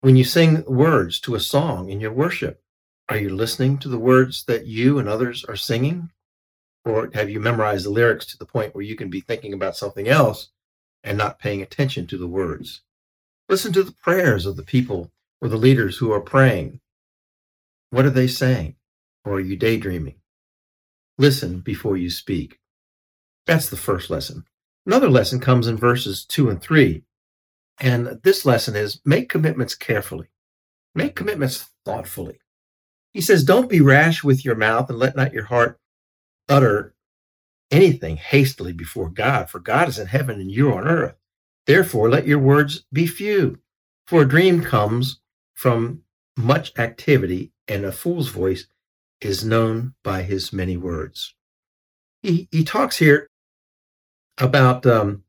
When 0.00 0.16
you 0.16 0.24
sing 0.24 0.64
words 0.66 1.20
to 1.20 1.34
a 1.34 1.40
song 1.40 1.90
in 1.90 2.00
your 2.00 2.12
worship, 2.12 2.62
are 3.08 3.18
you 3.18 3.30
listening 3.30 3.78
to 3.78 3.88
the 3.88 3.98
words 3.98 4.44
that 4.46 4.66
you 4.66 4.98
and 4.98 5.08
others 5.08 5.44
are 5.44 5.56
singing? 5.56 6.10
Or 6.84 7.10
have 7.14 7.30
you 7.30 7.40
memorized 7.40 7.86
the 7.86 7.90
lyrics 7.90 8.26
to 8.26 8.38
the 8.38 8.44
point 8.46 8.74
where 8.74 8.84
you 8.84 8.96
can 8.96 9.08
be 9.08 9.20
thinking 9.20 9.54
about 9.54 9.76
something 9.76 10.08
else 10.08 10.50
and 11.02 11.16
not 11.16 11.38
paying 11.38 11.62
attention 11.62 12.06
to 12.08 12.18
the 12.18 12.26
words? 12.26 12.82
Listen 13.48 13.72
to 13.72 13.82
the 13.82 13.92
prayers 13.92 14.46
of 14.46 14.56
the 14.56 14.62
people 14.62 15.10
or 15.40 15.48
the 15.48 15.56
leaders 15.56 15.98
who 15.98 16.12
are 16.12 16.20
praying. 16.20 16.80
What 17.90 18.04
are 18.04 18.10
they 18.10 18.26
saying? 18.26 18.76
Or 19.24 19.34
are 19.34 19.40
you 19.40 19.56
daydreaming? 19.56 20.16
Listen 21.16 21.60
before 21.60 21.96
you 21.96 22.10
speak. 22.10 22.58
That's 23.46 23.68
the 23.68 23.76
first 23.76 24.10
lesson. 24.10 24.44
Another 24.86 25.08
lesson 25.08 25.40
comes 25.40 25.66
in 25.66 25.76
verses 25.76 26.24
two 26.24 26.50
and 26.50 26.60
three. 26.60 27.04
And 27.80 28.20
this 28.22 28.44
lesson 28.44 28.76
is 28.76 29.00
make 29.04 29.28
commitments 29.28 29.74
carefully, 29.74 30.28
make 30.94 31.16
commitments 31.16 31.70
thoughtfully. 31.84 32.38
He 33.12 33.20
says, 33.20 33.44
Don't 33.44 33.70
be 33.70 33.80
rash 33.80 34.22
with 34.22 34.44
your 34.44 34.54
mouth 34.54 34.90
and 34.90 34.98
let 34.98 35.16
not 35.16 35.32
your 35.32 35.44
heart 35.44 35.78
utter 36.48 36.94
anything 37.70 38.16
hastily 38.16 38.72
before 38.72 39.10
God, 39.10 39.50
for 39.50 39.58
God 39.58 39.88
is 39.88 39.98
in 39.98 40.06
heaven 40.06 40.40
and 40.40 40.50
you 40.50 40.70
are 40.70 40.80
on 40.80 40.88
earth. 40.88 41.16
Therefore, 41.66 42.10
let 42.10 42.26
your 42.26 42.38
words 42.38 42.84
be 42.92 43.06
few. 43.06 43.58
For 44.06 44.22
a 44.22 44.28
dream 44.28 44.62
comes 44.62 45.20
from 45.54 46.02
much 46.36 46.78
activity, 46.78 47.52
and 47.66 47.84
a 47.84 47.92
fool's 47.92 48.28
voice 48.28 48.66
is 49.20 49.44
known 49.44 49.94
by 50.02 50.22
his 50.22 50.52
many 50.52 50.76
words. 50.76 51.34
He, 52.22 52.48
he 52.50 52.64
talks 52.64 52.98
here 52.98 53.30
about 54.38 54.84
um, 54.84 55.24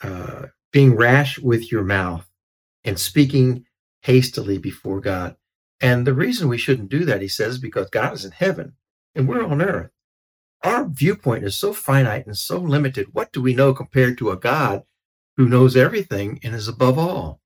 uh, 0.00 0.46
being 0.72 0.94
rash 0.94 1.38
with 1.38 1.72
your 1.72 1.82
mouth 1.82 2.28
and 2.84 2.98
speaking 2.98 3.64
hastily 4.02 4.58
before 4.58 5.00
God. 5.00 5.36
And 5.80 6.06
the 6.06 6.14
reason 6.14 6.48
we 6.48 6.58
shouldn't 6.58 6.90
do 6.90 7.04
that, 7.06 7.22
he 7.22 7.28
says, 7.28 7.58
because 7.58 7.90
God 7.90 8.12
is 8.12 8.24
in 8.24 8.32
heaven 8.32 8.74
and 9.14 9.28
we're 9.28 9.44
on 9.44 9.62
earth 9.62 9.90
our 10.62 10.86
viewpoint 10.86 11.44
is 11.44 11.56
so 11.56 11.72
finite 11.72 12.26
and 12.26 12.36
so 12.36 12.58
limited. 12.58 13.08
What 13.12 13.32
do 13.32 13.40
we 13.40 13.54
know 13.54 13.72
compared 13.72 14.18
to 14.18 14.30
a 14.30 14.36
God 14.36 14.84
who 15.36 15.48
knows 15.48 15.76
everything 15.76 16.40
and 16.42 16.54
is 16.54 16.68
above 16.68 16.98
all? 16.98 17.40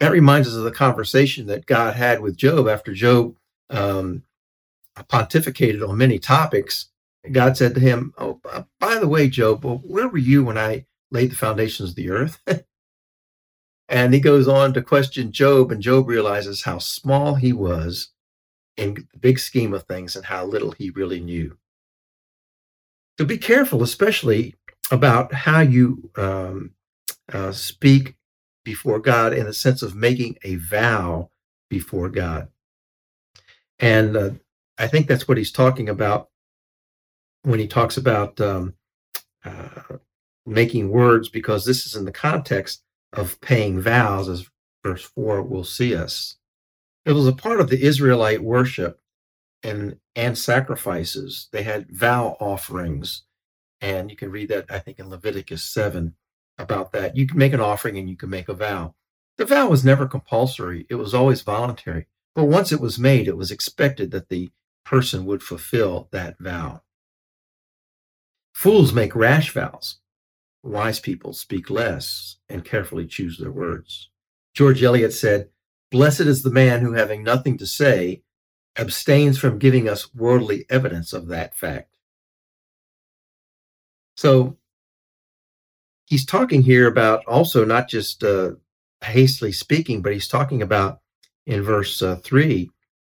That 0.00 0.12
reminds 0.12 0.48
us 0.48 0.54
of 0.54 0.64
the 0.64 0.70
conversation 0.70 1.46
that 1.46 1.66
God 1.66 1.94
had 1.96 2.20
with 2.20 2.36
Job 2.36 2.68
after 2.68 2.94
Job 2.94 3.36
um, 3.68 4.22
pontificated 4.96 5.86
on 5.86 5.98
many 5.98 6.18
topics. 6.18 6.88
God 7.30 7.56
said 7.56 7.74
to 7.74 7.80
him, 7.80 8.14
Oh, 8.16 8.40
by 8.80 8.98
the 8.98 9.08
way, 9.08 9.28
Job, 9.28 9.64
well, 9.64 9.82
where 9.84 10.08
were 10.08 10.18
you 10.18 10.44
when 10.44 10.56
I 10.56 10.86
laid 11.10 11.32
the 11.32 11.36
foundations 11.36 11.90
of 11.90 11.96
the 11.96 12.10
earth? 12.10 12.40
and 13.88 14.14
he 14.14 14.20
goes 14.20 14.48
on 14.48 14.72
to 14.74 14.82
question 14.82 15.32
Job, 15.32 15.72
and 15.72 15.82
Job 15.82 16.08
realizes 16.08 16.62
how 16.62 16.78
small 16.78 17.34
he 17.34 17.52
was 17.52 18.10
in 18.78 18.94
the 18.94 19.18
big 19.18 19.38
scheme 19.38 19.74
of 19.74 19.82
things 19.82 20.16
and 20.16 20.24
how 20.24 20.46
little 20.46 20.70
he 20.70 20.90
really 20.90 21.20
knew. 21.20 21.58
So 23.18 23.26
be 23.26 23.36
careful, 23.36 23.82
especially 23.82 24.54
about 24.90 25.34
how 25.34 25.60
you 25.60 26.10
um, 26.16 26.70
uh, 27.32 27.52
speak 27.52 28.14
before 28.64 29.00
God 29.00 29.32
in 29.32 29.46
the 29.46 29.52
sense 29.52 29.82
of 29.82 29.96
making 29.96 30.38
a 30.42 30.54
vow 30.54 31.30
before 31.68 32.08
God. 32.08 32.48
And 33.80 34.16
uh, 34.16 34.30
I 34.78 34.86
think 34.86 35.08
that's 35.08 35.26
what 35.26 35.36
he's 35.36 35.52
talking 35.52 35.88
about 35.88 36.28
when 37.42 37.58
he 37.58 37.66
talks 37.66 37.96
about 37.96 38.40
um, 38.40 38.74
uh, 39.44 39.96
making 40.46 40.90
words, 40.90 41.28
because 41.28 41.64
this 41.64 41.86
is 41.86 41.96
in 41.96 42.04
the 42.04 42.12
context 42.12 42.82
of 43.12 43.40
paying 43.40 43.80
vows, 43.80 44.28
as 44.28 44.48
verse 44.84 45.02
4 45.02 45.42
will 45.42 45.64
see 45.64 45.94
us. 45.94 46.37
It 47.04 47.12
was 47.12 47.26
a 47.26 47.32
part 47.32 47.60
of 47.60 47.70
the 47.70 47.82
Israelite 47.82 48.42
worship 48.42 49.00
and 49.62 49.98
and 50.14 50.36
sacrifices. 50.36 51.48
They 51.52 51.62
had 51.62 51.90
vow 51.90 52.36
offerings, 52.40 53.24
and 53.80 54.10
you 54.10 54.16
can 54.16 54.30
read 54.30 54.48
that 54.50 54.66
I 54.70 54.78
think 54.78 54.98
in 54.98 55.10
Leviticus 55.10 55.62
seven 55.62 56.14
about 56.58 56.92
that. 56.92 57.16
You 57.16 57.26
can 57.26 57.38
make 57.38 57.52
an 57.52 57.60
offering 57.60 57.96
and 57.98 58.08
you 58.08 58.16
can 58.16 58.30
make 58.30 58.48
a 58.48 58.54
vow. 58.54 58.94
The 59.36 59.46
vow 59.46 59.68
was 59.68 59.84
never 59.84 60.06
compulsory; 60.06 60.86
it 60.90 60.96
was 60.96 61.14
always 61.14 61.42
voluntary. 61.42 62.06
But 62.34 62.44
once 62.44 62.72
it 62.72 62.80
was 62.80 62.98
made, 62.98 63.26
it 63.26 63.36
was 63.36 63.50
expected 63.50 64.10
that 64.12 64.28
the 64.28 64.50
person 64.84 65.24
would 65.26 65.42
fulfill 65.42 66.08
that 66.12 66.38
vow. 66.38 66.82
Fools 68.54 68.92
make 68.92 69.14
rash 69.14 69.52
vows. 69.52 69.98
Wise 70.62 70.98
people 70.98 71.32
speak 71.32 71.70
less 71.70 72.36
and 72.48 72.64
carefully 72.64 73.06
choose 73.06 73.38
their 73.38 73.52
words. 73.52 74.10
George 74.54 74.82
Eliot 74.82 75.12
said, 75.12 75.50
Blessed 75.90 76.20
is 76.20 76.42
the 76.42 76.50
man 76.50 76.80
who, 76.80 76.92
having 76.92 77.22
nothing 77.22 77.58
to 77.58 77.66
say, 77.66 78.22
abstains 78.76 79.38
from 79.38 79.58
giving 79.58 79.88
us 79.88 80.14
worldly 80.14 80.66
evidence 80.68 81.12
of 81.12 81.28
that 81.28 81.56
fact. 81.56 81.96
So 84.16 84.56
he's 86.06 86.26
talking 86.26 86.62
here 86.62 86.86
about 86.86 87.24
also 87.26 87.64
not 87.64 87.88
just 87.88 88.22
uh, 88.22 88.52
hastily 89.02 89.52
speaking, 89.52 90.02
but 90.02 90.12
he's 90.12 90.28
talking 90.28 90.62
about 90.62 91.00
in 91.46 91.62
verse 91.62 92.02
uh, 92.02 92.16
3 92.16 92.70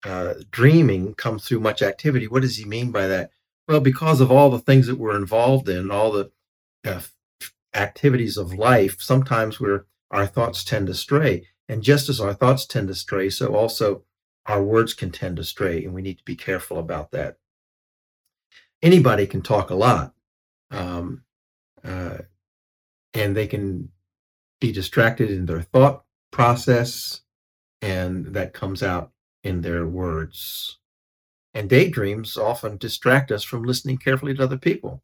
uh, 0.06 0.34
dreaming 0.52 1.14
comes 1.16 1.46
through 1.46 1.60
much 1.60 1.82
activity. 1.82 2.28
What 2.28 2.42
does 2.42 2.58
he 2.58 2.66
mean 2.66 2.92
by 2.92 3.08
that? 3.08 3.32
Well, 3.68 3.82
because 3.82 4.22
of 4.22 4.32
all 4.32 4.50
the 4.50 4.60
things 4.60 4.88
that 4.88 4.98
we're 4.98 5.16
involved 5.16 5.70
in, 5.70 5.92
all 5.92 6.12
the 6.12 6.32
uh, 6.86 7.02
activities 7.74 8.38
of 8.38 8.54
life, 8.54 9.02
sometimes 9.02 9.60
we're 9.60 9.86
our 10.12 10.26
thoughts 10.26 10.64
tend 10.64 10.88
to 10.88 10.94
stray. 10.94 11.48
And 11.70 11.84
just 11.84 12.10
as 12.10 12.20
our 12.20 12.34
thoughts 12.34 12.66
tend 12.66 12.88
to 12.88 12.96
stray, 12.96 13.30
so 13.30 13.56
also 13.56 14.04
our 14.48 14.64
words 14.64 14.96
can 14.96 15.12
tend 15.12 15.38
to 15.38 15.44
stray, 15.44 15.86
and 15.86 15.94
we 15.94 16.02
need 16.02 16.18
to 16.18 16.26
be 16.26 16.36
careful 16.36 16.80
about 16.80 17.12
that. 17.12 17.38
Anybody 18.82 19.28
can 19.28 19.44
talk 19.44 19.70
a 19.70 19.76
lot, 19.76 20.14
um, 20.72 21.24
uh, 21.84 22.18
and 23.14 23.38
they 23.38 23.46
can 23.46 23.90
be 24.60 24.72
distracted 24.72 25.30
in 25.30 25.46
their 25.46 25.62
thought 25.62 26.04
process, 26.32 27.22
and 27.84 28.34
that 28.34 28.54
comes 28.54 28.82
out 28.82 29.12
in 29.44 29.62
their 29.62 29.86
words. 29.86 30.80
And 31.54 31.70
daydreams 31.70 32.36
often 32.36 32.78
distract 32.78 33.32
us 33.32 33.44
from 33.44 33.64
listening 33.64 33.98
carefully 33.98 34.34
to 34.34 34.44
other 34.44 34.58
people. 34.58 35.04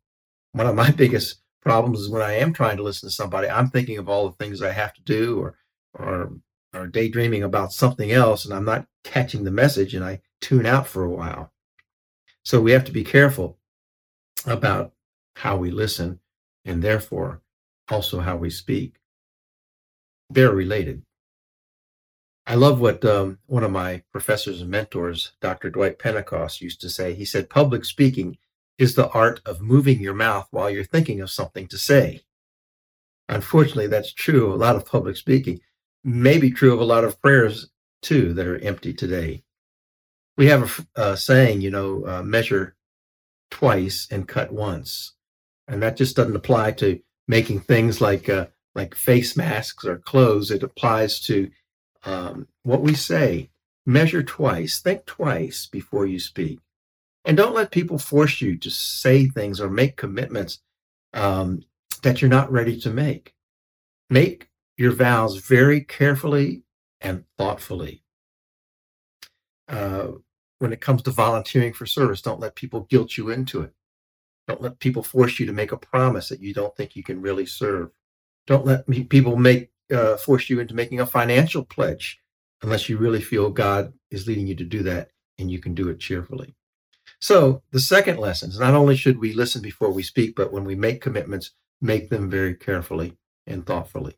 One 0.53 0.65
of 0.65 0.75
my 0.75 0.89
biggest 0.98 1.41
problems 1.62 2.00
is 2.00 2.10
when 2.10 2.24
I 2.24 2.34
am 2.34 2.53
trying 2.53 2.77
to 2.77 2.84
listen 2.84 3.07
to 3.07 3.13
somebody, 3.13 3.50
I'm 3.50 3.69
thinking 3.69 4.00
of 4.00 4.10
all 4.10 4.27
the 4.27 4.36
things 4.36 4.63
I 4.63 4.72
have 4.72 4.93
to 4.95 5.01
do 5.03 5.39
or 5.39 5.57
or 5.98 6.34
or 6.75 6.88
daydreaming 6.88 7.44
about 7.44 7.72
something 7.72 8.12
else 8.12 8.46
and 8.46 8.53
I'm 8.53 8.65
not 8.65 8.88
catching 9.03 9.44
the 9.44 9.51
message 9.51 9.94
and 9.94 10.03
I 10.03 10.22
tune 10.41 10.65
out 10.65 10.88
for 10.88 11.03
a 11.03 11.10
while. 11.10 11.51
So 12.44 12.62
we 12.62 12.72
have 12.72 12.86
to 12.86 12.91
be 12.91 13.03
careful 13.03 13.58
about 14.46 14.94
how 15.36 15.58
we 15.58 15.72
listen 15.72 16.20
and 16.63 16.82
therefore 16.82 17.41
also 17.89 18.20
how 18.20 18.38
we 18.38 18.50
speak. 18.50 18.96
They're 20.29 20.51
related. 20.51 21.03
I 22.48 22.55
love 22.55 22.79
what 22.79 23.03
um, 23.03 23.39
one 23.48 23.63
of 23.63 23.72
my 23.72 24.03
professors 24.12 24.62
and 24.62 24.70
mentors, 24.70 25.32
Dr. 25.41 25.72
Dwight 25.72 25.98
Pentecost, 25.98 26.62
used 26.62 26.79
to 26.82 26.89
say. 26.89 27.15
He 27.15 27.25
said, 27.25 27.50
Public 27.50 27.86
speaking 27.86 28.38
is 28.77 28.94
the 28.94 29.10
art 29.10 29.41
of 29.46 29.62
moving 29.62 30.00
your 30.00 30.13
mouth 30.13 30.48
while 30.51 30.70
you're 30.70 30.84
thinking 30.84 31.22
of 31.22 31.32
something 31.32 31.67
to 31.67 31.77
say. 31.77 32.22
Unfortunately, 33.27 33.88
that's 33.88 34.13
true 34.13 34.53
a 34.53 34.55
lot 34.55 34.75
of 34.75 34.86
public 34.86 35.17
speaking, 35.17 35.60
maybe 36.05 36.51
true 36.51 36.74
of 36.74 36.79
a 36.79 36.85
lot 36.85 37.03
of 37.03 37.19
prayers 37.21 37.69
too 38.01 38.31
that 38.33 38.47
are 38.47 38.59
empty 38.59 38.93
today. 38.93 39.43
We 40.38 40.45
have 40.47 40.85
a, 40.95 41.01
a 41.01 41.17
saying, 41.17 41.62
you 41.62 41.71
know, 41.71 42.05
uh, 42.05 42.24
measure 42.24 42.75
twice 43.50 44.07
and 44.12 44.27
cut 44.27 44.53
once. 44.53 45.13
And 45.67 45.81
that 45.81 45.97
just 45.97 46.15
doesn't 46.15 46.35
apply 46.35 46.74
to 46.74 47.00
making 47.27 47.62
things 47.62 48.00
like 48.00 48.29
uh, 48.29 48.47
like 48.75 48.93
face 48.93 49.35
masks 49.35 49.83
or 49.85 49.97
clothes. 49.97 50.51
It 50.51 50.62
applies 50.62 51.19
to 51.21 51.50
um, 52.05 52.47
what 52.63 52.81
we 52.81 52.93
say, 52.93 53.50
measure 53.85 54.21
twice, 54.21 54.79
think 54.79 55.05
twice 55.05 55.65
before 55.65 56.05
you 56.05 56.19
speak. 56.19 56.59
And 57.24 57.35
don't 57.35 57.55
let 57.55 57.71
people 57.71 57.97
force 57.97 58.41
you 58.41 58.55
to 58.59 58.69
say 58.69 59.25
things 59.25 59.59
or 59.59 59.69
make 59.69 59.97
commitments 59.97 60.59
um, 61.13 61.63
that 62.03 62.21
you're 62.21 62.29
not 62.29 62.51
ready 62.51 62.79
to 62.81 62.91
make. 62.91 63.33
Make 64.12 64.50
your 64.77 64.91
vows 64.91 65.38
very 65.38 65.82
carefully 65.82 66.63
and 67.01 67.24
thoughtfully. 67.38 68.03
Uh, 69.67 70.08
when 70.60 70.74
it 70.74 70.82
comes 70.82 71.01
to 71.03 71.12
volunteering 71.12 71.74
for 71.74 71.86
service, 71.86 72.22
don't 72.22 72.39
let 72.39 72.55
people 72.55 72.82
guilt 72.89 73.17
you 73.17 73.29
into 73.29 73.62
it. 73.62 73.74
Don't 74.48 74.62
let 74.62 74.79
people 74.79 75.03
force 75.03 75.39
you 75.39 75.46
to 75.46 75.53
make 75.53 75.72
a 75.72 75.77
promise 75.77 76.29
that 76.29 76.39
you 76.39 76.53
don't 76.53 76.75
think 76.75 76.96
you 76.96 77.03
can 77.03 77.22
really 77.22 77.46
serve. 77.46 77.89
Don't 78.48 78.65
let 78.65 78.88
people 79.10 79.36
make 79.36 79.72
uh, 79.91 80.17
force 80.17 80.50
you 80.50 80.60
into 80.60 80.75
making 80.75 81.00
a 81.00 81.05
financial 81.05 81.63
pledge 81.63 82.20
unless 82.62 82.88
you 82.88 82.98
really 82.98 83.22
feel 83.22 83.50
God 83.50 83.94
is 84.12 84.27
leading 84.27 84.48
you 84.48 84.55
to 84.55 84.63
do 84.63 84.84
that 84.84 85.10
and 85.38 85.51
you 85.51 85.60
can 85.60 85.74
do 85.74 85.89
it 85.89 86.00
cheerfully. 86.00 86.55
So, 87.20 87.63
the 87.72 87.79
second 87.79 88.17
lesson 88.17 88.50
is 88.50 88.60
not 88.60 88.75
only 88.75 88.96
should 88.96 89.20
we 89.20 89.34
listen 89.34 89.62
before 89.62 89.91
we 89.91 90.03
speak, 90.03 90.36
but 90.36 90.51
when 90.51 90.63
we 90.63 90.75
make 90.75 91.01
commitments, 91.01 91.51
make 91.82 92.10
them 92.10 92.29
very 92.29 92.55
carefully 92.55 93.17
and 93.48 93.65
thoughtfully. 93.65 94.15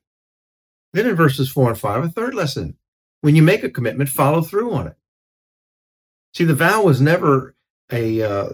Then 0.97 1.05
in 1.05 1.15
verses 1.15 1.47
four 1.47 1.69
and 1.69 1.77
five, 1.77 2.03
a 2.03 2.09
third 2.09 2.33
lesson 2.33 2.75
when 3.21 3.35
you 3.35 3.43
make 3.43 3.63
a 3.63 3.69
commitment, 3.69 4.09
follow 4.09 4.41
through 4.41 4.73
on 4.73 4.87
it. 4.87 4.95
See, 6.33 6.43
the 6.43 6.55
vow 6.55 6.81
was 6.81 6.99
never 6.99 7.55
a, 7.91 8.23
uh, 8.23 8.49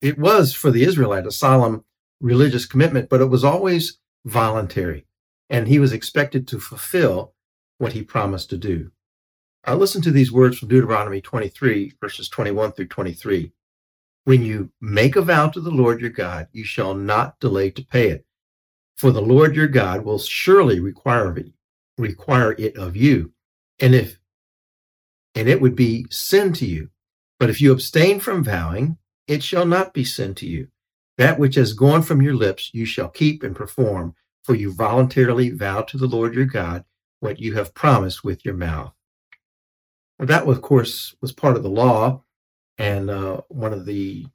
it 0.00 0.18
was 0.18 0.54
for 0.54 0.70
the 0.70 0.84
Israelite 0.84 1.26
a 1.26 1.30
solemn 1.30 1.84
religious 2.18 2.64
commitment, 2.64 3.10
but 3.10 3.20
it 3.20 3.26
was 3.26 3.44
always 3.44 3.98
voluntary 4.24 5.04
and 5.50 5.68
he 5.68 5.78
was 5.78 5.92
expected 5.92 6.48
to 6.48 6.60
fulfill 6.60 7.34
what 7.76 7.92
he 7.92 8.02
promised 8.02 8.48
to 8.48 8.56
do. 8.56 8.90
I 9.62 9.74
listen 9.74 10.00
to 10.00 10.10
these 10.10 10.32
words 10.32 10.56
from 10.56 10.68
Deuteronomy 10.68 11.20
23, 11.20 11.92
verses 12.00 12.30
21 12.30 12.72
through 12.72 12.88
23. 12.88 13.52
When 14.24 14.42
you 14.42 14.70
make 14.80 15.14
a 15.14 15.20
vow 15.20 15.50
to 15.50 15.60
the 15.60 15.70
Lord 15.70 16.00
your 16.00 16.08
God, 16.08 16.48
you 16.52 16.64
shall 16.64 16.94
not 16.94 17.38
delay 17.38 17.70
to 17.72 17.84
pay 17.84 18.08
it, 18.08 18.24
for 18.96 19.10
the 19.10 19.20
Lord 19.20 19.54
your 19.54 19.68
God 19.68 20.06
will 20.06 20.18
surely 20.18 20.80
require 20.80 21.28
of, 21.28 21.36
it, 21.36 21.52
require 21.98 22.52
it 22.52 22.76
of 22.76 22.96
you, 22.96 23.32
and 23.80 23.94
if 23.94 24.18
and 25.34 25.48
it 25.48 25.60
would 25.60 25.76
be 25.76 26.06
sin 26.10 26.52
to 26.54 26.66
you. 26.66 26.90
But 27.38 27.50
if 27.50 27.60
you 27.60 27.72
abstain 27.72 28.20
from 28.20 28.42
vowing, 28.42 28.96
it 29.26 29.42
shall 29.42 29.66
not 29.66 29.92
be 29.92 30.04
sin 30.04 30.34
to 30.36 30.46
you. 30.46 30.68
That 31.18 31.38
which 31.38 31.54
has 31.56 31.72
gone 31.72 32.02
from 32.02 32.22
your 32.22 32.34
lips 32.34 32.70
you 32.72 32.86
shall 32.86 33.08
keep 33.08 33.42
and 33.42 33.54
perform, 33.54 34.14
for 34.42 34.54
you 34.54 34.72
voluntarily 34.72 35.50
vow 35.50 35.82
to 35.82 35.98
the 35.98 36.06
Lord 36.06 36.34
your 36.34 36.46
God 36.46 36.84
what 37.20 37.40
you 37.40 37.54
have 37.54 37.74
promised 37.74 38.24
with 38.24 38.44
your 38.44 38.54
mouth. 38.54 38.92
Well, 40.18 40.26
that, 40.26 40.46
of 40.46 40.62
course, 40.62 41.14
was 41.20 41.32
part 41.32 41.56
of 41.56 41.62
the 41.62 41.68
law 41.68 42.22
and 42.78 43.10
uh, 43.10 43.40
one 43.48 43.72
of 43.72 43.86
the 43.86 44.26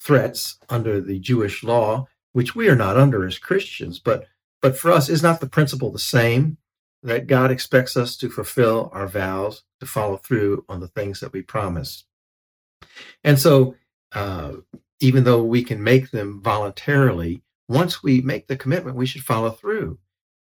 threats 0.00 0.58
under 0.68 1.00
the 1.00 1.18
Jewish 1.18 1.64
law, 1.64 2.06
which 2.32 2.54
we 2.54 2.68
are 2.68 2.76
not 2.76 2.96
under 2.96 3.26
as 3.26 3.38
Christians. 3.38 3.98
But 3.98 4.26
but 4.60 4.76
for 4.76 4.90
us, 4.90 5.08
is 5.08 5.22
not 5.22 5.40
the 5.40 5.48
principle 5.48 5.92
the 5.92 5.98
same 5.98 6.58
that 7.02 7.26
God 7.26 7.50
expects 7.50 7.96
us 7.96 8.16
to 8.16 8.30
fulfill 8.30 8.90
our 8.92 9.06
vows, 9.06 9.62
to 9.80 9.86
follow 9.86 10.16
through 10.16 10.64
on 10.68 10.80
the 10.80 10.88
things 10.88 11.20
that 11.20 11.32
we 11.32 11.42
promise? 11.42 12.04
And 13.24 13.38
so, 13.38 13.76
uh, 14.12 14.52
even 15.00 15.24
though 15.24 15.42
we 15.42 15.62
can 15.62 15.82
make 15.82 16.10
them 16.10 16.40
voluntarily, 16.42 17.42
once 17.68 18.02
we 18.02 18.20
make 18.20 18.46
the 18.46 18.56
commitment, 18.56 18.96
we 18.96 19.06
should 19.06 19.22
follow 19.22 19.50
through. 19.50 19.98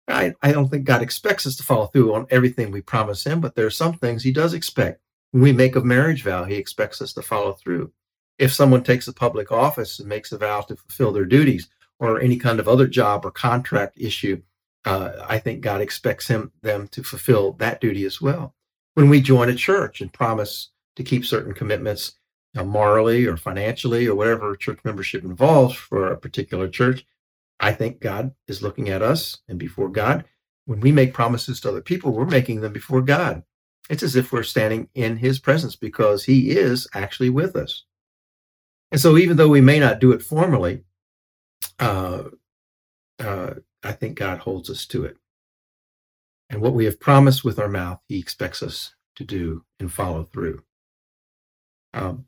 I, 0.08 0.34
I 0.42 0.52
don't 0.52 0.70
think 0.70 0.86
God 0.86 1.02
expects 1.02 1.46
us 1.46 1.58
to 1.58 1.64
follow 1.64 1.88
through 1.88 2.14
on 2.14 2.28
everything 2.30 2.72
we 2.72 2.82
promise 2.82 3.26
Him, 3.26 3.42
but 3.42 3.56
there 3.56 3.66
are 3.66 3.72
some 3.72 3.94
things 3.94 4.24
He 4.24 4.32
does 4.32 4.54
expect. 4.54 5.02
When 5.32 5.44
we 5.44 5.52
make 5.52 5.76
a 5.76 5.82
marriage 5.82 6.24
vow, 6.24 6.46
He 6.46 6.56
expects 6.56 7.02
us 7.02 7.12
to 7.14 7.22
follow 7.22 7.54
through. 7.54 7.92
If 8.38 8.54
someone 8.54 8.84
takes 8.84 9.08
a 9.08 9.14
public 9.14 9.52
office 9.52 10.00
and 10.00 10.08
makes 10.08 10.32
a 10.32 10.38
vow 10.38 10.62
to 10.62 10.76
fulfill 10.76 11.12
their 11.12 11.26
duties 11.26 11.68
or 12.00 12.22
any 12.22 12.38
kind 12.38 12.60
of 12.60 12.68
other 12.68 12.88
job 12.88 13.26
or 13.26 13.32
contract 13.32 13.98
issue, 14.00 14.42
uh, 14.88 15.26
I 15.28 15.38
think 15.38 15.60
God 15.60 15.82
expects 15.82 16.28
him 16.28 16.52
them 16.62 16.88
to 16.90 17.04
fulfill 17.04 17.52
that 17.54 17.82
duty 17.82 18.06
as 18.06 18.22
well. 18.22 18.56
When 18.94 19.10
we 19.10 19.20
join 19.20 19.50
a 19.50 19.56
church 19.56 20.00
and 20.00 20.12
promise 20.12 20.70
to 20.96 21.04
keep 21.04 21.26
certain 21.26 21.54
commitments, 21.54 22.14
know, 22.58 22.66
morally 22.66 23.26
or 23.26 23.36
financially 23.36 24.08
or 24.08 24.16
whatever 24.16 24.56
church 24.56 24.80
membership 24.86 25.24
involves 25.24 25.76
for 25.76 26.08
a 26.08 26.18
particular 26.18 26.70
church, 26.70 27.06
I 27.60 27.74
think 27.74 28.00
God 28.00 28.34
is 28.48 28.62
looking 28.62 28.90
at 28.90 29.02
us 29.02 29.40
and 29.50 29.60
before 29.60 29.90
God. 29.90 30.24
When 30.66 30.80
we 30.80 30.94
make 30.94 31.14
promises 31.14 31.60
to 31.62 31.70
other 31.70 31.82
people, 31.82 32.14
we're 32.14 32.26
making 32.26 32.62
them 32.62 32.72
before 32.72 33.02
God. 33.02 33.44
It's 33.90 34.04
as 34.04 34.16
if 34.16 34.32
we're 34.32 34.44
standing 34.44 34.88
in 34.96 35.18
his 35.18 35.40
presence 35.40 35.76
because 35.76 36.24
he 36.24 36.52
is 36.52 36.88
actually 36.94 37.30
with 37.30 37.58
us. 37.58 37.84
And 38.92 39.02
so, 39.02 39.18
even 39.18 39.36
though 39.36 39.50
we 39.50 39.62
may 39.62 39.80
not 39.80 40.00
do 40.00 40.12
it 40.14 40.22
formally, 40.22 40.84
uh, 41.80 42.24
uh, 43.20 43.54
I 43.84 43.92
think 43.92 44.18
God 44.18 44.40
holds 44.40 44.70
us 44.70 44.86
to 44.88 45.06
it. 45.06 45.18
And 46.50 46.62
what 46.62 46.74
we 46.74 46.86
have 46.86 47.00
promised 47.00 47.44
with 47.44 47.60
our 47.60 47.68
mouth, 47.68 48.00
he 48.08 48.20
expects 48.20 48.64
us 48.64 48.96
to 49.16 49.24
do 49.24 49.64
and 49.80 49.92
follow 49.92 50.24
through. 50.24 50.64
Um, 51.94 52.26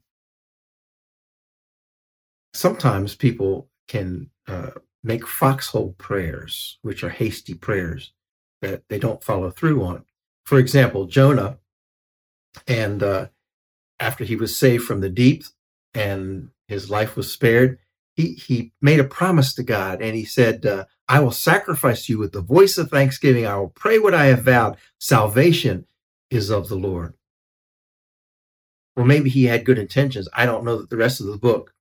sometimes 2.53 3.15
people 3.15 3.70
can 3.88 4.29
uh, 4.48 4.72
make 5.03 5.25
foxhole 5.25 5.94
prayers, 5.98 6.77
which 6.82 7.03
are 7.03 7.10
hasty 7.10 7.53
prayers 7.53 8.12
that 8.62 8.84
they 8.89 9.00
don't 9.00 9.24
follow 9.24 9.50
through 9.50 9.84
on. 9.84 10.03
For 10.46 10.60
example, 10.60 11.06
Jonah, 11.06 11.60
and 12.68 13.01
uh, 13.03 13.27
after 14.00 14.24
he 14.24 14.36
was 14.36 14.58
saved 14.58 14.84
from 14.84 15.01
the 15.01 15.10
deep 15.10 15.44
and 15.94 16.50
his 16.68 16.89
life 16.89 17.15
was 17.15 17.32
spared, 17.32 17.79
he, 18.20 18.34
he 18.34 18.74
made 18.82 19.00
a 19.00 19.06
promise 19.06 19.54
to 19.54 19.64
God 19.64 20.02
and 20.02 20.14
he 20.14 20.26
said, 20.26 20.66
uh, 20.66 20.84
I 21.08 21.22
will 21.22 21.32
sacrifice 21.32 22.10
you 22.10 22.18
with 22.18 22.34
the 22.34 22.42
voice 22.42 22.78
of 22.78 22.90
thanksgiving. 22.90 23.46
I 23.46 23.56
will 23.56 23.70
pray 23.70 23.98
what 23.98 24.14
I 24.14 24.26
have 24.26 24.44
vowed. 24.44 24.76
Salvation 25.00 25.86
is 26.30 26.50
of 26.50 26.68
the 26.68 26.76
Lord. 26.76 27.14
Well, 28.98 29.06
maybe 29.06 29.30
he 29.30 29.46
had 29.46 29.64
good 29.64 29.80
intentions. 29.80 30.28
I 30.34 30.46
don't 30.46 30.66
know 30.66 30.80
that 30.80 30.90
the 30.90 30.98
rest 30.98 31.22
of 31.22 31.28
the 31.28 31.38
book 31.38 31.74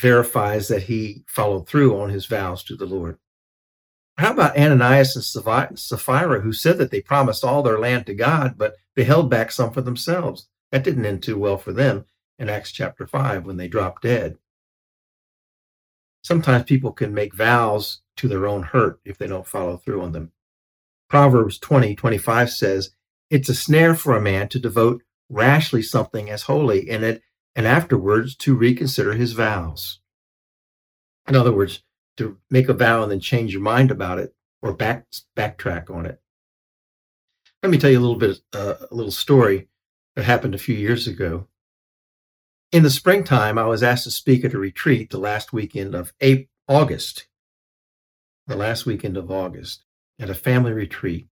verifies 0.00 0.68
that 0.68 0.84
he 0.84 1.22
followed 1.28 1.68
through 1.68 2.00
on 2.00 2.08
his 2.08 2.24
vows 2.24 2.64
to 2.64 2.74
the 2.74 2.86
Lord. 2.86 3.18
How 4.16 4.32
about 4.32 4.56
Ananias 4.56 5.16
and 5.16 5.78
Sapphira, 5.78 6.40
who 6.40 6.54
said 6.54 6.78
that 6.78 6.90
they 6.90 7.02
promised 7.02 7.44
all 7.44 7.62
their 7.62 7.78
land 7.78 8.06
to 8.06 8.14
God, 8.14 8.54
but 8.56 8.76
they 8.94 9.04
held 9.04 9.28
back 9.28 9.52
some 9.52 9.70
for 9.70 9.82
themselves? 9.82 10.48
That 10.72 10.82
didn't 10.82 11.04
end 11.04 11.22
too 11.22 11.38
well 11.38 11.58
for 11.58 11.74
them 11.74 12.06
in 12.38 12.48
Acts 12.48 12.72
chapter 12.72 13.06
5 13.06 13.44
when 13.44 13.58
they 13.58 13.68
dropped 13.68 14.00
dead. 14.00 14.38
Sometimes 16.26 16.64
people 16.64 16.90
can 16.90 17.14
make 17.14 17.36
vows 17.36 18.00
to 18.16 18.26
their 18.26 18.48
own 18.48 18.64
hurt 18.64 18.98
if 19.04 19.16
they 19.16 19.28
don't 19.28 19.46
follow 19.46 19.76
through 19.76 20.02
on 20.02 20.10
them. 20.10 20.32
Proverbs 21.08 21.56
20 21.56 21.94
25 21.94 22.50
says, 22.50 22.90
It's 23.30 23.48
a 23.48 23.54
snare 23.54 23.94
for 23.94 24.16
a 24.16 24.20
man 24.20 24.48
to 24.48 24.58
devote 24.58 25.04
rashly 25.28 25.82
something 25.82 26.28
as 26.28 26.42
holy, 26.42 26.90
in 26.90 27.04
it 27.04 27.22
and 27.54 27.64
afterwards 27.64 28.34
to 28.38 28.56
reconsider 28.56 29.12
his 29.12 29.34
vows. 29.34 30.00
In 31.28 31.36
other 31.36 31.52
words, 31.52 31.84
to 32.16 32.38
make 32.50 32.68
a 32.68 32.74
vow 32.74 33.04
and 33.04 33.12
then 33.12 33.20
change 33.20 33.52
your 33.52 33.62
mind 33.62 33.92
about 33.92 34.18
it 34.18 34.34
or 34.62 34.72
back 34.72 35.06
backtrack 35.36 35.94
on 35.94 36.06
it. 36.06 36.20
Let 37.62 37.70
me 37.70 37.78
tell 37.78 37.92
you 37.92 38.00
a 38.00 38.06
little 38.06 38.18
bit, 38.18 38.40
uh, 38.52 38.74
a 38.90 38.92
little 38.92 39.12
story 39.12 39.68
that 40.16 40.24
happened 40.24 40.56
a 40.56 40.58
few 40.58 40.74
years 40.74 41.06
ago. 41.06 41.46
In 42.72 42.82
the 42.82 42.90
springtime, 42.90 43.58
I 43.58 43.66
was 43.66 43.82
asked 43.82 44.04
to 44.04 44.10
speak 44.10 44.44
at 44.44 44.54
a 44.54 44.58
retreat 44.58 45.10
the 45.10 45.18
last 45.18 45.52
weekend 45.52 45.94
of 45.94 46.12
April, 46.20 46.48
August, 46.68 47.28
the 48.48 48.56
last 48.56 48.86
weekend 48.86 49.16
of 49.16 49.30
August 49.30 49.84
at 50.18 50.30
a 50.30 50.34
family 50.34 50.72
retreat. 50.72 51.28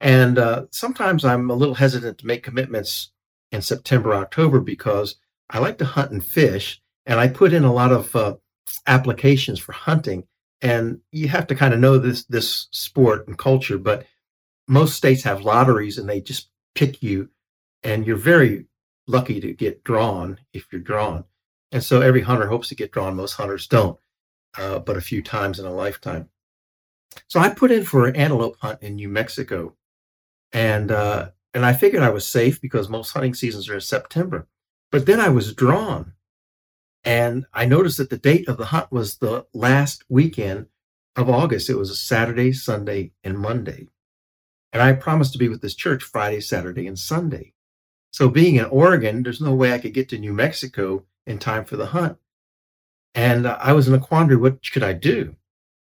And 0.00 0.38
uh, 0.38 0.66
sometimes 0.70 1.24
I'm 1.24 1.50
a 1.50 1.54
little 1.54 1.74
hesitant 1.74 2.18
to 2.18 2.26
make 2.26 2.44
commitments 2.44 3.10
in 3.50 3.60
September, 3.60 4.14
October 4.14 4.60
because 4.60 5.16
I 5.50 5.58
like 5.58 5.78
to 5.78 5.84
hunt 5.84 6.12
and 6.12 6.24
fish, 6.24 6.80
and 7.06 7.18
I 7.18 7.26
put 7.26 7.52
in 7.52 7.64
a 7.64 7.72
lot 7.72 7.90
of 7.90 8.14
uh, 8.14 8.36
applications 8.86 9.58
for 9.58 9.72
hunting. 9.72 10.24
And 10.60 11.00
you 11.10 11.26
have 11.26 11.48
to 11.48 11.56
kind 11.56 11.74
of 11.74 11.80
know 11.80 11.98
this 11.98 12.24
this 12.26 12.68
sport 12.70 13.26
and 13.26 13.36
culture, 13.36 13.78
but 13.78 14.06
most 14.68 14.94
states 14.94 15.24
have 15.24 15.44
lotteries, 15.44 15.98
and 15.98 16.08
they 16.08 16.20
just 16.20 16.50
pick 16.76 17.02
you, 17.02 17.30
and 17.82 18.06
you're 18.06 18.16
very 18.16 18.66
lucky 19.12 19.40
to 19.40 19.52
get 19.52 19.84
drawn 19.84 20.38
if 20.52 20.66
you're 20.72 20.80
drawn. 20.80 21.24
And 21.70 21.82
so 21.82 22.00
every 22.00 22.22
hunter 22.22 22.48
hopes 22.48 22.68
to 22.68 22.74
get 22.74 22.92
drawn. 22.92 23.16
Most 23.16 23.34
hunters 23.34 23.66
don't, 23.66 23.98
uh, 24.58 24.78
but 24.80 24.96
a 24.96 25.00
few 25.00 25.22
times 25.22 25.58
in 25.58 25.66
a 25.66 25.72
lifetime. 25.72 26.28
So 27.28 27.40
I 27.40 27.50
put 27.50 27.70
in 27.70 27.84
for 27.84 28.06
an 28.06 28.16
antelope 28.16 28.56
hunt 28.60 28.82
in 28.82 28.96
New 28.96 29.08
Mexico, 29.08 29.76
and 30.52 30.90
uh, 30.90 31.30
and 31.54 31.64
I 31.64 31.72
figured 31.74 32.02
I 32.02 32.10
was 32.10 32.26
safe 32.26 32.60
because 32.60 32.88
most 32.88 33.12
hunting 33.12 33.34
seasons 33.34 33.68
are 33.68 33.74
in 33.74 33.80
September. 33.80 34.48
But 34.90 35.06
then 35.06 35.20
I 35.20 35.28
was 35.28 35.54
drawn 35.54 36.12
and 37.04 37.46
I 37.52 37.64
noticed 37.64 37.98
that 37.98 38.10
the 38.10 38.18
date 38.18 38.48
of 38.48 38.58
the 38.58 38.66
hunt 38.66 38.92
was 38.92 39.16
the 39.16 39.46
last 39.52 40.04
weekend 40.08 40.66
of 41.16 41.28
August. 41.28 41.68
It 41.68 41.76
was 41.76 41.90
a 41.90 41.96
Saturday, 41.96 42.52
Sunday, 42.52 43.12
and 43.24 43.38
Monday. 43.38 43.88
And 44.72 44.82
I 44.82 44.92
promised 44.92 45.32
to 45.32 45.38
be 45.38 45.48
with 45.48 45.60
this 45.60 45.74
church 45.74 46.02
Friday, 46.02 46.40
Saturday, 46.40 46.86
and 46.86 46.98
Sunday. 46.98 47.54
So 48.12 48.28
being 48.28 48.56
in 48.56 48.66
Oregon, 48.66 49.22
there's 49.22 49.40
no 49.40 49.54
way 49.54 49.72
I 49.72 49.78
could 49.78 49.94
get 49.94 50.10
to 50.10 50.18
New 50.18 50.34
Mexico 50.34 51.04
in 51.26 51.38
time 51.38 51.64
for 51.64 51.76
the 51.76 51.86
hunt. 51.86 52.18
And 53.14 53.46
I 53.46 53.72
was 53.72 53.88
in 53.88 53.94
a 53.94 53.98
quandary. 53.98 54.36
What 54.36 54.58
should 54.60 54.82
I 54.82 54.92
do? 54.92 55.34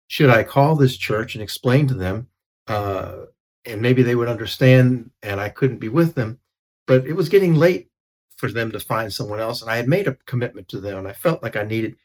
Should 0.07 0.31
I 0.31 0.45
call 0.45 0.77
this 0.77 0.97
church 0.97 1.35
and 1.35 1.43
explain 1.43 1.89
to 1.89 1.95
them? 1.95 2.29
Uh, 2.69 3.27
and 3.65 3.83
maybe 3.83 4.03
they 4.03 4.15
would 4.15 4.29
understand 4.29 5.11
and 5.23 5.41
I 5.41 5.49
couldn't 5.49 5.79
be 5.79 5.89
with 5.89 6.15
them. 6.15 6.39
But 6.87 7.07
it 7.07 7.15
was 7.15 7.29
getting 7.29 7.55
late 7.55 7.91
for 8.37 8.51
them 8.51 8.73
to 8.73 8.81
find 8.81 9.13
someone 9.13 9.41
else. 9.41 9.61
And 9.61 9.71
I 9.71 9.77
had 9.77 9.89
made 9.89 10.07
a 10.07 10.17
commitment 10.27 10.69
to 10.69 10.81
them 10.81 10.99
and 10.99 11.09
I 11.09 11.13
felt 11.13 11.43
like 11.43 11.57
I 11.57 11.65
needed 11.65 11.97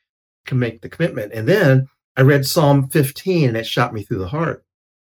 to 0.48 0.56
make 0.56 0.82
the 0.82 0.90
commitment. 0.90 1.32
And 1.34 1.48
then 1.48 1.90
I 2.16 2.22
read 2.22 2.46
Psalm 2.46 2.90
15 2.90 3.50
and 3.50 3.58
it 3.58 3.68
shot 3.68 3.94
me 3.94 4.04
through 4.04 4.20
the 4.20 4.30
heart. 4.30 4.64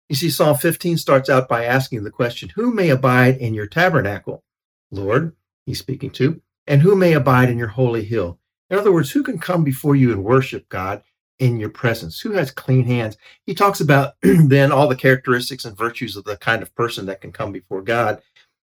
You 0.08 0.16
see, 0.16 0.30
Psalm 0.30 0.56
15 0.56 0.96
starts 0.96 1.28
out 1.28 1.48
by 1.48 1.64
asking 1.64 2.02
the 2.02 2.10
question, 2.10 2.50
Who 2.50 2.72
may 2.72 2.88
abide 2.88 3.36
in 3.36 3.54
your 3.54 3.66
tabernacle? 3.66 4.42
Lord, 4.90 5.34
he's 5.66 5.78
speaking 5.78 6.10
to, 6.12 6.40
and 6.66 6.82
who 6.82 6.94
may 6.94 7.12
abide 7.14 7.50
in 7.50 7.58
your 7.58 7.68
holy 7.68 8.04
hill? 8.04 8.38
In 8.70 8.78
other 8.78 8.92
words, 8.92 9.10
who 9.10 9.22
can 9.22 9.38
come 9.38 9.64
before 9.64 9.96
you 9.96 10.12
and 10.12 10.24
worship 10.24 10.68
God 10.68 11.02
in 11.38 11.58
your 11.58 11.70
presence? 11.70 12.20
Who 12.20 12.32
has 12.32 12.50
clean 12.50 12.84
hands? 12.84 13.16
He 13.46 13.54
talks 13.54 13.80
about 13.80 14.14
then 14.22 14.72
all 14.72 14.88
the 14.88 14.96
characteristics 14.96 15.64
and 15.64 15.76
virtues 15.76 16.16
of 16.16 16.24
the 16.24 16.36
kind 16.36 16.62
of 16.62 16.74
person 16.74 17.06
that 17.06 17.20
can 17.20 17.32
come 17.32 17.52
before 17.52 17.82
God. 17.82 18.20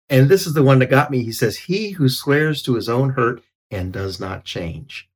And 0.09 0.29
this 0.29 0.47
is 0.47 0.55
the 0.55 0.63
one 0.63 0.79
that 0.81 0.91
got 0.91 1.11
me. 1.11 1.23
He 1.23 1.33
says, 1.33 1.57
He 1.57 1.91
who 1.91 2.09
swears 2.09 2.63
to 2.63 2.75
his 2.75 2.89
own 2.89 3.11
hurt 3.11 3.43
and 3.71 3.93
does 3.93 4.19
not 4.19 4.45
change. 4.45 5.09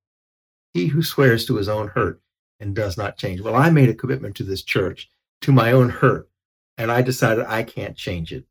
He 0.73 0.87
who 0.89 1.03
swears 1.03 1.47
to 1.47 1.57
his 1.57 1.69
own 1.69 1.89
hurt 1.89 2.21
and 2.61 2.75
does 2.75 2.97
not 2.97 3.17
change. 3.17 3.41
Well, 3.41 3.57
I 3.57 3.71
made 3.71 3.89
a 3.89 3.95
commitment 3.95 4.37
to 4.37 4.45
this 4.45 4.63
church, 4.63 5.09
to 5.43 5.53
my 5.53 5.73
own 5.73 5.89
hurt, 5.89 6.29
and 6.79 6.91
I 6.91 7.03
decided 7.03 7.47
I 7.47 7.63
can't 7.63 7.97
change 7.97 8.33
it. 8.33 8.45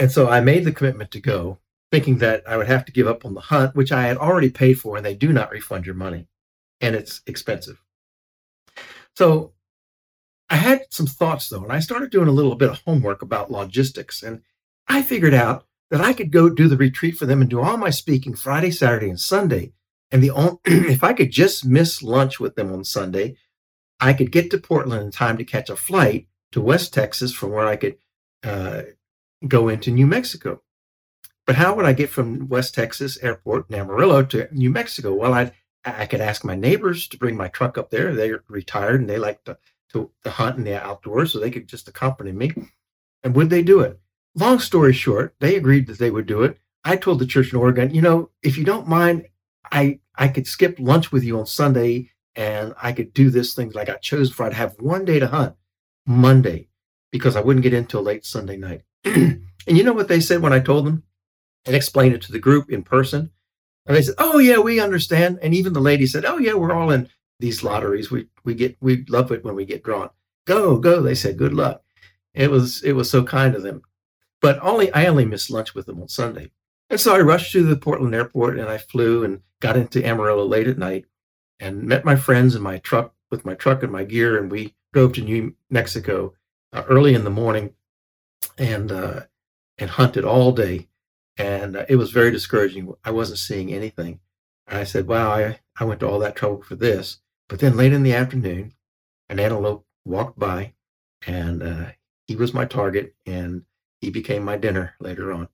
And 0.00 0.10
so 0.10 0.30
I 0.30 0.40
made 0.40 0.64
the 0.64 0.72
commitment 0.72 1.10
to 1.10 1.20
go, 1.20 1.58
thinking 1.92 2.18
that 2.18 2.42
I 2.48 2.56
would 2.56 2.68
have 2.68 2.86
to 2.86 2.92
give 2.92 3.06
up 3.06 3.26
on 3.26 3.34
the 3.34 3.42
hunt, 3.42 3.76
which 3.76 3.92
I 3.92 4.04
had 4.04 4.16
already 4.16 4.48
paid 4.48 4.80
for, 4.80 4.96
and 4.96 5.04
they 5.04 5.14
do 5.14 5.30
not 5.30 5.50
refund 5.50 5.84
your 5.84 5.94
money, 5.94 6.26
and 6.80 6.96
it's 6.96 7.20
expensive. 7.26 7.82
So 9.14 9.52
I 10.48 10.56
had 10.56 10.86
some 10.88 11.06
thoughts 11.06 11.50
though, 11.50 11.62
and 11.62 11.72
I 11.72 11.80
started 11.80 12.10
doing 12.10 12.28
a 12.28 12.32
little 12.32 12.54
bit 12.54 12.70
of 12.70 12.80
homework 12.80 13.20
about 13.20 13.50
logistics. 13.50 14.22
And 14.22 14.40
I 14.88 15.02
figured 15.02 15.34
out 15.34 15.66
that 15.90 16.00
I 16.00 16.14
could 16.14 16.32
go 16.32 16.48
do 16.48 16.66
the 16.66 16.78
retreat 16.78 17.18
for 17.18 17.26
them 17.26 17.42
and 17.42 17.50
do 17.50 17.60
all 17.60 17.76
my 17.76 17.90
speaking 17.90 18.34
Friday, 18.34 18.70
Saturday, 18.70 19.10
and 19.10 19.20
Sunday. 19.20 19.74
And 20.10 20.22
the 20.22 20.30
only, 20.30 20.58
if 20.64 21.04
I 21.04 21.12
could 21.12 21.30
just 21.30 21.66
miss 21.66 22.02
lunch 22.02 22.40
with 22.40 22.54
them 22.54 22.72
on 22.72 22.84
Sunday, 22.84 23.36
I 24.00 24.14
could 24.14 24.32
get 24.32 24.50
to 24.50 24.58
Portland 24.58 25.02
in 25.02 25.10
time 25.10 25.36
to 25.36 25.44
catch 25.44 25.68
a 25.68 25.76
flight 25.76 26.26
to 26.52 26.62
West 26.62 26.94
Texas 26.94 27.34
from 27.34 27.50
where 27.50 27.66
I 27.66 27.76
could 27.76 27.98
uh, 28.42 28.82
go 29.46 29.68
into 29.68 29.90
New 29.90 30.06
Mexico. 30.06 30.62
But 31.46 31.56
how 31.56 31.74
would 31.74 31.86
I 31.86 31.92
get 31.92 32.10
from 32.10 32.48
West 32.48 32.74
Texas 32.74 33.18
Airport 33.22 33.70
in 33.70 33.76
Amarillo 33.76 34.22
to 34.24 34.48
New 34.52 34.70
Mexico? 34.70 35.14
Well, 35.14 35.34
I 35.34 35.52
I 35.84 36.06
could 36.06 36.20
ask 36.20 36.44
my 36.44 36.54
neighbors 36.54 37.08
to 37.08 37.18
bring 37.18 37.36
my 37.36 37.48
truck 37.48 37.78
up 37.78 37.90
there. 37.90 38.14
They're 38.14 38.44
retired 38.48 39.00
and 39.00 39.08
they 39.08 39.18
like 39.18 39.42
to 39.44 39.58
to, 39.92 40.10
to 40.22 40.30
hunt 40.30 40.58
in 40.58 40.64
the 40.64 40.80
outdoors, 40.80 41.32
so 41.32 41.40
they 41.40 41.50
could 41.50 41.66
just 41.66 41.88
accompany 41.88 42.32
me. 42.32 42.52
And 43.24 43.34
would 43.34 43.50
they 43.50 43.62
do 43.62 43.80
it? 43.80 43.98
Long 44.36 44.60
story 44.60 44.92
short, 44.92 45.34
they 45.40 45.56
agreed 45.56 45.88
that 45.88 45.98
they 45.98 46.10
would 46.10 46.26
do 46.26 46.42
it. 46.44 46.58
I 46.84 46.96
told 46.96 47.18
the 47.18 47.26
church 47.26 47.52
in 47.52 47.58
Oregon, 47.58 47.92
you 47.92 48.00
know, 48.00 48.30
if 48.42 48.56
you 48.56 48.64
don't 48.64 48.86
mind, 48.88 49.26
I 49.72 50.00
I 50.14 50.28
could 50.28 50.46
skip 50.46 50.76
lunch 50.78 51.10
with 51.10 51.24
you 51.24 51.38
on 51.38 51.46
Sunday 51.46 52.10
and 52.36 52.74
I 52.80 52.92
could 52.92 53.12
do 53.12 53.30
this 53.30 53.54
thing 53.54 53.70
that 53.70 53.80
I 53.80 53.84
got 53.84 54.02
chosen 54.02 54.32
for. 54.32 54.46
I'd 54.46 54.52
have 54.52 54.76
one 54.78 55.04
day 55.04 55.18
to 55.18 55.26
hunt, 55.26 55.56
Monday, 56.06 56.68
because 57.10 57.36
I 57.36 57.40
wouldn't 57.40 57.62
get 57.64 57.74
in 57.74 57.80
until 57.80 58.02
late 58.02 58.24
Sunday 58.24 58.56
night. 58.56 58.82
and 59.04 59.42
you 59.66 59.82
know 59.84 59.92
what 59.92 60.08
they 60.08 60.20
said 60.20 60.42
when 60.42 60.52
I 60.52 60.60
told 60.60 60.86
them 60.86 61.02
and 61.66 61.76
explained 61.76 62.14
it 62.14 62.22
to 62.22 62.32
the 62.32 62.38
group 62.38 62.70
in 62.70 62.82
person? 62.82 63.30
And 63.86 63.96
they 63.96 64.02
said, 64.02 64.14
Oh, 64.18 64.38
yeah, 64.38 64.58
we 64.58 64.80
understand. 64.80 65.38
And 65.42 65.54
even 65.54 65.72
the 65.72 65.80
lady 65.80 66.06
said, 66.06 66.24
Oh, 66.24 66.38
yeah, 66.38 66.54
we're 66.54 66.72
all 66.72 66.90
in 66.90 67.08
these 67.40 67.64
lotteries. 67.64 68.10
We 68.10 68.26
we 68.44 68.54
get 68.54 68.76
we 68.80 69.04
love 69.08 69.32
it 69.32 69.44
when 69.44 69.56
we 69.56 69.64
get 69.64 69.82
drawn. 69.82 70.10
Go, 70.46 70.78
go, 70.78 71.02
they 71.02 71.14
said, 71.14 71.36
good 71.36 71.54
luck. 71.54 71.82
It 72.34 72.50
was 72.50 72.82
it 72.82 72.92
was 72.92 73.10
so 73.10 73.24
kind 73.24 73.54
of 73.54 73.62
them. 73.62 73.82
But 74.40 74.58
only 74.62 74.92
I 74.92 75.06
only 75.06 75.24
missed 75.24 75.50
lunch 75.50 75.74
with 75.74 75.86
them 75.86 76.00
on 76.00 76.08
Sunday. 76.08 76.50
And 76.88 77.00
so 77.00 77.14
I 77.14 77.20
rushed 77.20 77.52
to 77.52 77.62
the 77.62 77.76
Portland 77.76 78.14
airport 78.14 78.58
and 78.58 78.68
I 78.68 78.78
flew 78.78 79.24
and 79.24 79.40
got 79.60 79.76
into 79.76 80.04
Amarillo 80.04 80.44
late 80.44 80.68
at 80.68 80.78
night 80.78 81.06
and 81.58 81.84
met 81.84 82.04
my 82.04 82.16
friends 82.16 82.54
in 82.54 82.62
my 82.62 82.78
truck 82.78 83.14
with 83.30 83.44
my 83.44 83.54
truck 83.54 83.82
and 83.82 83.92
my 83.92 84.04
gear. 84.04 84.38
And 84.38 84.50
we 84.50 84.74
drove 84.92 85.12
to 85.14 85.22
New 85.22 85.54
Mexico 85.70 86.34
uh, 86.72 86.82
early 86.88 87.14
in 87.14 87.24
the 87.24 87.30
morning 87.30 87.74
and 88.58 88.92
uh, 88.92 89.20
and 89.78 89.90
hunted 89.90 90.24
all 90.24 90.52
day. 90.52 90.88
And 91.36 91.76
uh, 91.76 91.86
it 91.88 91.96
was 91.96 92.10
very 92.10 92.30
discouraging. 92.30 92.92
I 93.04 93.10
wasn't 93.10 93.38
seeing 93.38 93.72
anything. 93.72 94.20
And 94.66 94.78
I 94.78 94.84
said, 94.84 95.06
wow, 95.06 95.30
I, 95.30 95.60
I 95.78 95.84
went 95.84 96.00
to 96.00 96.08
all 96.08 96.18
that 96.20 96.36
trouble 96.36 96.62
for 96.62 96.76
this. 96.76 97.18
But 97.48 97.60
then 97.60 97.76
late 97.76 97.92
in 97.92 98.02
the 98.02 98.14
afternoon, 98.14 98.74
an 99.28 99.40
antelope 99.40 99.86
walked 100.04 100.38
by, 100.38 100.74
and 101.26 101.62
uh, 101.62 101.86
he 102.26 102.36
was 102.36 102.54
my 102.54 102.64
target, 102.64 103.14
and 103.26 103.62
he 104.00 104.10
became 104.10 104.44
my 104.44 104.56
dinner 104.56 104.94
later 105.00 105.32
on. 105.32 105.48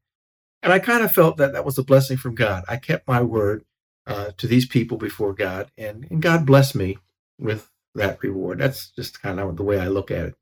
And 0.62 0.72
I 0.72 0.78
kind 0.78 1.04
of 1.04 1.12
felt 1.12 1.36
that 1.36 1.52
that 1.52 1.64
was 1.64 1.78
a 1.78 1.84
blessing 1.84 2.16
from 2.16 2.34
God. 2.34 2.64
I 2.68 2.76
kept 2.76 3.08
my 3.08 3.22
word 3.22 3.64
uh, 4.06 4.32
to 4.36 4.46
these 4.46 4.66
people 4.66 4.98
before 4.98 5.32
God, 5.32 5.70
and, 5.78 6.06
and 6.10 6.20
God 6.20 6.44
blessed 6.44 6.74
me 6.74 6.98
with 7.38 7.70
that 7.94 8.22
reward. 8.22 8.58
That's 8.58 8.90
just 8.90 9.22
kind 9.22 9.40
of 9.40 9.56
the 9.56 9.62
way 9.62 9.78
I 9.78 9.88
look 9.88 10.10
at 10.10 10.26
it. 10.26 10.34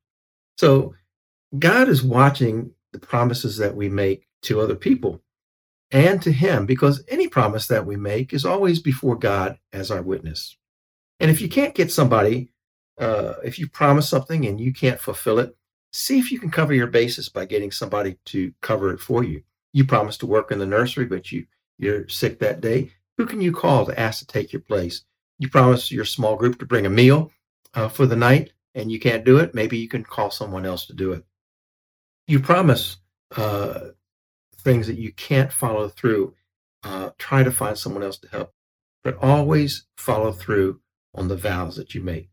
So 0.59 0.94
God 1.58 1.88
is 1.88 2.02
watching 2.02 2.72
the 2.92 2.98
promises 2.98 3.56
that 3.58 3.74
we 3.74 3.88
make 3.88 4.26
to 4.42 4.60
other 4.60 4.74
people 4.74 5.20
and 5.90 6.20
to 6.22 6.32
Him 6.32 6.66
because 6.66 7.04
any 7.08 7.28
promise 7.28 7.66
that 7.68 7.86
we 7.86 7.96
make 7.96 8.32
is 8.32 8.44
always 8.44 8.80
before 8.80 9.16
God 9.16 9.58
as 9.72 9.90
our 9.90 10.02
witness. 10.02 10.56
And 11.20 11.30
if 11.30 11.40
you 11.40 11.48
can't 11.48 11.74
get 11.74 11.92
somebody, 11.92 12.52
uh, 12.98 13.34
if 13.44 13.58
you 13.58 13.68
promise 13.68 14.08
something 14.08 14.46
and 14.46 14.60
you 14.60 14.72
can't 14.72 15.00
fulfill 15.00 15.38
it, 15.38 15.56
see 15.92 16.18
if 16.18 16.32
you 16.32 16.38
can 16.38 16.50
cover 16.50 16.74
your 16.74 16.88
basis 16.88 17.28
by 17.28 17.44
getting 17.44 17.70
somebody 17.70 18.16
to 18.26 18.52
cover 18.60 18.92
it 18.92 19.00
for 19.00 19.22
you. 19.22 19.42
You 19.72 19.84
promised 19.84 20.20
to 20.20 20.26
work 20.26 20.50
in 20.50 20.58
the 20.58 20.66
nursery, 20.66 21.06
but 21.06 21.30
you 21.30 21.46
you're 21.78 22.08
sick 22.08 22.38
that 22.38 22.60
day. 22.60 22.90
Who 23.16 23.26
can 23.26 23.40
you 23.40 23.52
call 23.52 23.86
to 23.86 23.98
ask 23.98 24.20
to 24.20 24.26
take 24.26 24.52
your 24.52 24.62
place? 24.62 25.02
You 25.38 25.48
promised 25.48 25.90
your 25.90 26.04
small 26.04 26.36
group 26.36 26.58
to 26.58 26.66
bring 26.66 26.86
a 26.86 26.90
meal 26.90 27.32
uh, 27.74 27.88
for 27.88 28.06
the 28.06 28.16
night, 28.16 28.52
and 28.74 28.90
you 28.90 29.00
can't 29.00 29.24
do 29.24 29.38
it. 29.38 29.54
Maybe 29.54 29.78
you 29.78 29.88
can 29.88 30.04
call 30.04 30.30
someone 30.30 30.66
else 30.66 30.86
to 30.86 30.94
do 30.94 31.12
it. 31.12 31.24
You 32.26 32.40
promise 32.40 32.98
uh, 33.37 33.88
things 34.56 34.87
that 34.87 34.98
you 34.98 35.12
can't 35.12 35.52
follow 35.52 35.88
through. 35.88 36.34
Uh, 36.82 37.10
try 37.18 37.42
to 37.42 37.50
find 37.50 37.78
someone 37.78 38.02
else 38.02 38.18
to 38.18 38.28
help, 38.28 38.52
but 39.02 39.16
always 39.22 39.87
follow 39.96 40.32
through 40.32 40.80
on 41.14 41.28
the 41.28 41.37
vows 41.37 41.76
that 41.76 41.94
you 41.94 42.02
make. 42.02 42.28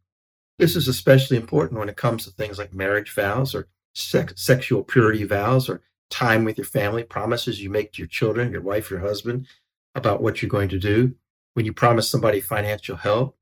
This 0.60 0.76
is 0.76 0.88
especially 0.88 1.38
important 1.38 1.80
when 1.80 1.90
it 1.90 1.96
comes 1.96 2.26
to 2.26 2.32
things 2.32 2.58
like 2.58 2.74
marriage 2.74 3.14
vows 3.14 3.56
or 3.56 3.68
sex, 3.94 4.34
sexual 4.36 4.84
purity 4.84 5.24
vows 5.24 5.70
or 5.70 5.82
time 6.10 6.44
with 6.44 6.58
your 6.58 6.66
family, 6.66 7.04
promises 7.04 7.62
you 7.62 7.70
make 7.70 7.94
to 7.94 8.02
your 8.02 8.08
children, 8.08 8.52
your 8.52 8.62
wife, 8.62 8.92
your 8.92 9.00
husband 9.00 9.48
about 9.96 10.22
what 10.22 10.42
you're 10.42 10.50
going 10.50 10.70
to 10.70 10.80
do. 10.80 11.16
When 11.54 11.66
you 11.66 11.74
promise 11.74 12.10
somebody 12.10 12.42
financial 12.42 12.98
help, 12.98 13.38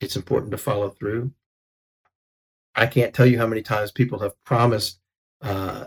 it's 0.00 0.16
important 0.16 0.52
to 0.52 0.58
follow 0.58 0.90
through. 0.90 1.32
I 2.74 2.86
can't 2.86 3.14
tell 3.14 3.26
you 3.26 3.38
how 3.38 3.46
many 3.46 3.62
times 3.62 3.90
people 3.90 4.18
have 4.18 4.42
promised 4.44 4.98
uh, 5.46 5.86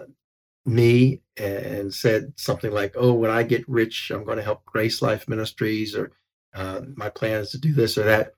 me 0.66 1.22
and 1.38 1.94
said 1.94 2.34
something 2.38 2.72
like, 2.72 2.96
"Oh, 2.98 3.14
when 3.14 3.32
I 3.32 3.44
get 3.44 3.68
rich, 3.70 4.12
I'm 4.12 4.24
going 4.26 4.38
to 4.38 4.44
help 4.44 4.66
Grace 4.66 5.02
Life 5.02 5.28
Ministries," 5.28 5.96
or 5.96 6.12
uh, 6.54 6.82
"My 6.96 7.10
plan 7.10 7.42
is 7.42 7.52
to 7.52 7.60
do 7.60 7.74
this 7.74 7.98
or 7.98 8.04
that." 8.06 8.36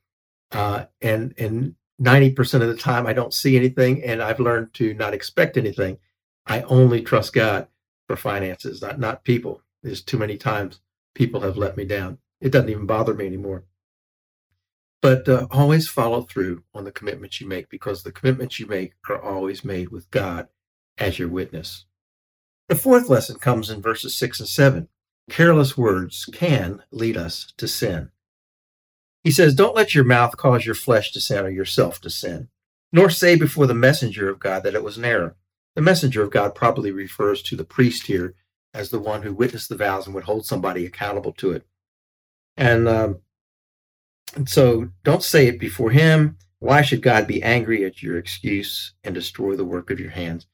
Uh, 0.51 0.85
and 1.01 1.33
and 1.37 1.75
ninety 1.99 2.31
percent 2.31 2.63
of 2.63 2.69
the 2.69 2.77
time, 2.77 3.07
I 3.07 3.13
don't 3.13 3.33
see 3.33 3.55
anything, 3.55 4.03
and 4.03 4.21
I've 4.21 4.39
learned 4.39 4.73
to 4.75 4.93
not 4.95 5.13
expect 5.13 5.57
anything. 5.57 5.97
I 6.47 6.63
only 6.63 7.01
trust 7.01 7.33
God 7.33 7.67
for 8.07 8.15
finances, 8.15 8.81
not 8.81 8.99
not 8.99 9.23
people. 9.23 9.61
There's 9.83 10.01
too 10.03 10.17
many 10.17 10.37
times 10.37 10.81
people 11.15 11.41
have 11.41 11.57
let 11.57 11.77
me 11.77 11.85
down. 11.85 12.17
It 12.41 12.51
doesn't 12.51 12.69
even 12.69 12.87
bother 12.87 13.13
me 13.13 13.27
anymore. 13.27 13.65
But 15.01 15.29
uh, 15.29 15.47
always 15.51 15.87
follow 15.87 16.23
through 16.23 16.63
on 16.73 16.85
the 16.85 16.91
commitments 16.91 17.41
you 17.41 17.47
make 17.47 17.69
because 17.69 18.03
the 18.03 18.11
commitments 18.11 18.59
you 18.59 18.67
make 18.67 18.93
are 19.09 19.21
always 19.21 19.65
made 19.65 19.89
with 19.89 20.09
God 20.11 20.47
as 20.97 21.19
your 21.19 21.29
witness. 21.29 21.85
The 22.69 22.75
fourth 22.75 23.09
lesson 23.09 23.37
comes 23.37 23.69
in 23.69 23.81
verses 23.81 24.15
six 24.15 24.39
and 24.39 24.47
seven. 24.47 24.87
Careless 25.29 25.77
words 25.77 26.25
can 26.31 26.83
lead 26.91 27.17
us 27.17 27.53
to 27.57 27.67
sin. 27.67 28.11
He 29.23 29.31
says, 29.31 29.53
Don't 29.53 29.75
let 29.75 29.93
your 29.93 30.03
mouth 30.03 30.37
cause 30.37 30.65
your 30.65 30.75
flesh 30.75 31.11
to 31.11 31.21
sin 31.21 31.45
or 31.45 31.49
yourself 31.49 32.01
to 32.01 32.09
sin, 32.09 32.49
nor 32.91 33.09
say 33.09 33.35
before 33.35 33.67
the 33.67 33.73
messenger 33.73 34.29
of 34.29 34.39
God 34.39 34.63
that 34.63 34.73
it 34.73 34.83
was 34.83 34.97
an 34.97 35.05
error. 35.05 35.35
The 35.75 35.81
messenger 35.81 36.21
of 36.23 36.31
God 36.31 36.55
probably 36.55 36.91
refers 36.91 37.41
to 37.43 37.55
the 37.55 37.63
priest 37.63 38.07
here 38.07 38.35
as 38.73 38.89
the 38.89 38.99
one 38.99 39.21
who 39.21 39.33
witnessed 39.33 39.69
the 39.69 39.75
vows 39.75 40.05
and 40.05 40.15
would 40.15 40.23
hold 40.23 40.45
somebody 40.45 40.85
accountable 40.85 41.33
to 41.33 41.51
it. 41.51 41.65
And, 42.57 42.87
um, 42.87 43.19
and 44.35 44.49
so 44.49 44.89
don't 45.03 45.23
say 45.23 45.47
it 45.47 45.59
before 45.59 45.91
him. 45.91 46.37
Why 46.59 46.81
should 46.81 47.01
God 47.01 47.27
be 47.27 47.41
angry 47.41 47.85
at 47.85 48.03
your 48.03 48.17
excuse 48.17 48.93
and 49.03 49.15
destroy 49.15 49.55
the 49.55 49.65
work 49.65 49.89
of 49.89 49.99
your 49.99 50.11
hands? 50.11 50.45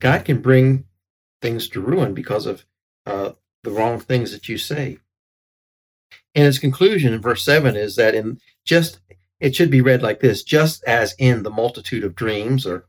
God 0.00 0.24
can 0.24 0.40
bring 0.40 0.84
things 1.40 1.68
to 1.70 1.80
ruin 1.80 2.14
because 2.14 2.46
of 2.46 2.64
uh, 3.06 3.32
the 3.62 3.70
wrong 3.70 3.98
things 3.98 4.32
that 4.32 4.48
you 4.48 4.58
say. 4.58 4.98
And 6.34 6.44
his 6.44 6.58
conclusion 6.58 7.12
in 7.14 7.20
verse 7.20 7.44
7 7.44 7.76
is 7.76 7.96
that 7.96 8.14
in 8.14 8.40
just, 8.64 9.00
it 9.40 9.54
should 9.54 9.70
be 9.70 9.80
read 9.80 10.02
like 10.02 10.20
this 10.20 10.42
just 10.42 10.84
as 10.84 11.14
in 11.18 11.42
the 11.42 11.50
multitude 11.50 12.04
of 12.04 12.14
dreams 12.14 12.66
or 12.66 12.86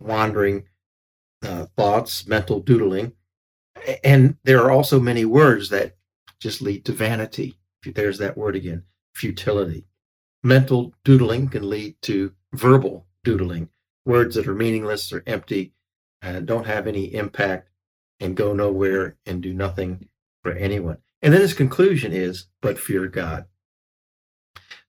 wandering 0.00 0.64
uh, 1.42 1.66
thoughts, 1.76 2.26
mental 2.26 2.60
doodling, 2.60 3.12
and 4.02 4.36
there 4.44 4.62
are 4.62 4.70
also 4.70 4.98
many 5.00 5.24
words 5.24 5.68
that 5.70 5.96
just 6.40 6.62
lead 6.62 6.84
to 6.86 6.92
vanity. 6.92 7.58
There's 7.84 8.18
that 8.18 8.36
word 8.36 8.56
again 8.56 8.84
futility. 9.14 9.86
Mental 10.42 10.94
doodling 11.04 11.48
can 11.48 11.68
lead 11.68 11.96
to 12.02 12.32
verbal 12.52 13.06
doodling, 13.22 13.68
words 14.04 14.34
that 14.36 14.46
are 14.46 14.54
meaningless 14.54 15.12
or 15.12 15.22
empty 15.26 15.73
and 16.24 16.46
don't 16.46 16.66
have 16.66 16.86
any 16.86 17.14
impact 17.14 17.68
and 18.20 18.36
go 18.36 18.52
nowhere 18.52 19.16
and 19.26 19.42
do 19.42 19.52
nothing 19.52 20.08
for 20.42 20.52
anyone. 20.52 20.98
And 21.22 21.32
then 21.32 21.40
his 21.40 21.54
conclusion 21.54 22.12
is, 22.12 22.46
but 22.60 22.78
fear 22.78 23.08
God. 23.08 23.46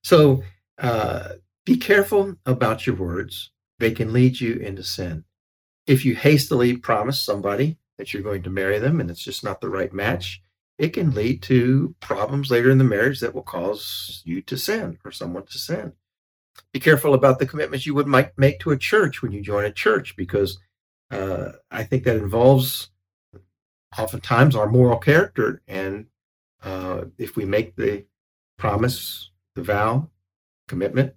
So 0.02 0.42
uh, 0.78 1.30
be 1.64 1.76
careful 1.76 2.36
about 2.46 2.86
your 2.86 2.96
words. 2.96 3.50
They 3.78 3.90
can 3.90 4.12
lead 4.12 4.40
you 4.40 4.54
into 4.54 4.82
sin. 4.82 5.24
If 5.86 6.04
you 6.04 6.14
hastily 6.14 6.76
promise 6.76 7.20
somebody 7.20 7.78
that 7.98 8.12
you're 8.12 8.22
going 8.22 8.42
to 8.42 8.50
marry 8.50 8.78
them 8.78 9.00
and 9.00 9.10
it's 9.10 9.22
just 9.22 9.44
not 9.44 9.60
the 9.60 9.68
right 9.68 9.92
match, 9.92 10.42
it 10.78 10.90
can 10.90 11.12
lead 11.12 11.42
to 11.42 11.94
problems 12.00 12.50
later 12.50 12.70
in 12.70 12.78
the 12.78 12.84
marriage 12.84 13.20
that 13.20 13.34
will 13.34 13.42
cause 13.42 14.22
you 14.24 14.42
to 14.42 14.56
sin 14.56 14.98
or 15.04 15.10
someone 15.10 15.46
to 15.46 15.58
sin. 15.58 15.92
Be 16.72 16.80
careful 16.80 17.14
about 17.14 17.38
the 17.38 17.46
commitments 17.46 17.86
you 17.86 17.94
would 17.94 18.06
might 18.06 18.36
make 18.36 18.60
to 18.60 18.70
a 18.70 18.78
church 18.78 19.22
when 19.22 19.32
you 19.32 19.40
join 19.40 19.64
a 19.64 19.72
church 19.72 20.16
because 20.16 20.58
uh, 21.10 21.52
I 21.70 21.84
think 21.84 22.04
that 22.04 22.16
involves 22.16 22.90
oftentimes 23.98 24.56
our 24.56 24.68
moral 24.68 24.98
character. 24.98 25.62
And 25.68 26.06
uh, 26.62 27.04
if 27.18 27.36
we 27.36 27.44
make 27.44 27.76
the 27.76 28.06
promise, 28.58 29.30
the 29.54 29.62
vow, 29.62 30.10
commitment 30.68 31.14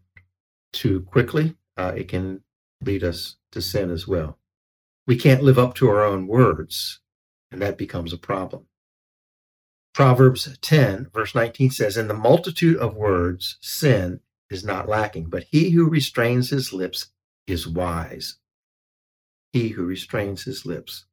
too 0.71 1.01
quickly, 1.01 1.55
uh, 1.77 1.93
it 1.95 2.07
can 2.07 2.41
lead 2.81 3.03
us 3.03 3.37
to 3.51 3.61
sin 3.61 3.89
as 3.89 4.07
well. 4.07 4.37
We 5.07 5.15
can't 5.15 5.43
live 5.43 5.57
up 5.57 5.73
to 5.75 5.89
our 5.89 6.03
own 6.03 6.27
words, 6.27 6.99
and 7.51 7.61
that 7.61 7.77
becomes 7.77 8.13
a 8.13 8.17
problem. 8.17 8.65
Proverbs 9.93 10.57
10, 10.61 11.09
verse 11.13 11.33
19 11.33 11.71
says, 11.71 11.97
In 11.97 12.07
the 12.07 12.13
multitude 12.13 12.77
of 12.77 12.95
words, 12.95 13.57
sin 13.59 14.19
is 14.49 14.63
not 14.63 14.87
lacking, 14.87 15.25
but 15.25 15.45
he 15.49 15.71
who 15.71 15.89
restrains 15.89 16.49
his 16.49 16.71
lips 16.71 17.07
is 17.47 17.67
wise. 17.67 18.37
He 19.51 19.69
who 19.69 19.85
restrains 19.85 20.43
his 20.43 20.65
lips 20.65 21.05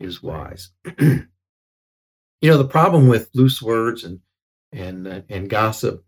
is 0.00 0.22
wise. 0.22 0.70
you 0.98 1.26
know, 2.42 2.58
the 2.58 2.64
problem 2.64 3.08
with 3.08 3.30
loose 3.34 3.60
words 3.60 4.04
and, 4.04 4.20
and, 4.72 5.06
uh, 5.06 5.20
and 5.28 5.50
gossip 5.50 6.04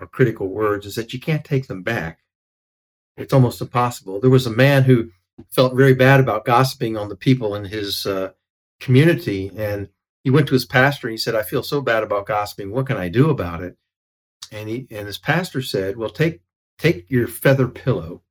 or 0.00 0.06
critical 0.06 0.48
words 0.48 0.86
is 0.86 0.94
that 0.96 1.12
you 1.12 1.20
can't 1.20 1.44
take 1.44 1.66
them 1.66 1.82
back. 1.82 2.20
It's 3.16 3.32
almost 3.32 3.60
impossible. 3.60 4.20
There 4.20 4.30
was 4.30 4.46
a 4.46 4.50
man 4.50 4.84
who 4.84 5.10
felt 5.50 5.74
very 5.74 5.94
bad 5.94 6.20
about 6.20 6.44
gossiping 6.44 6.96
on 6.96 7.08
the 7.08 7.16
people 7.16 7.54
in 7.54 7.64
his 7.64 8.06
uh, 8.06 8.30
community. 8.80 9.50
And 9.56 9.88
he 10.24 10.30
went 10.30 10.46
to 10.48 10.54
his 10.54 10.66
pastor 10.66 11.08
and 11.08 11.12
he 11.12 11.18
said, 11.18 11.34
I 11.34 11.42
feel 11.42 11.62
so 11.62 11.80
bad 11.80 12.02
about 12.02 12.26
gossiping. 12.26 12.70
What 12.70 12.86
can 12.86 12.96
I 12.96 13.08
do 13.08 13.30
about 13.30 13.62
it? 13.62 13.76
And 14.50 14.68
he 14.68 14.86
and 14.90 15.06
his 15.06 15.18
pastor 15.18 15.60
said, 15.62 15.96
Well, 15.96 16.10
take 16.10 16.40
take 16.78 17.10
your 17.10 17.26
feather 17.26 17.68
pillow 17.68 18.22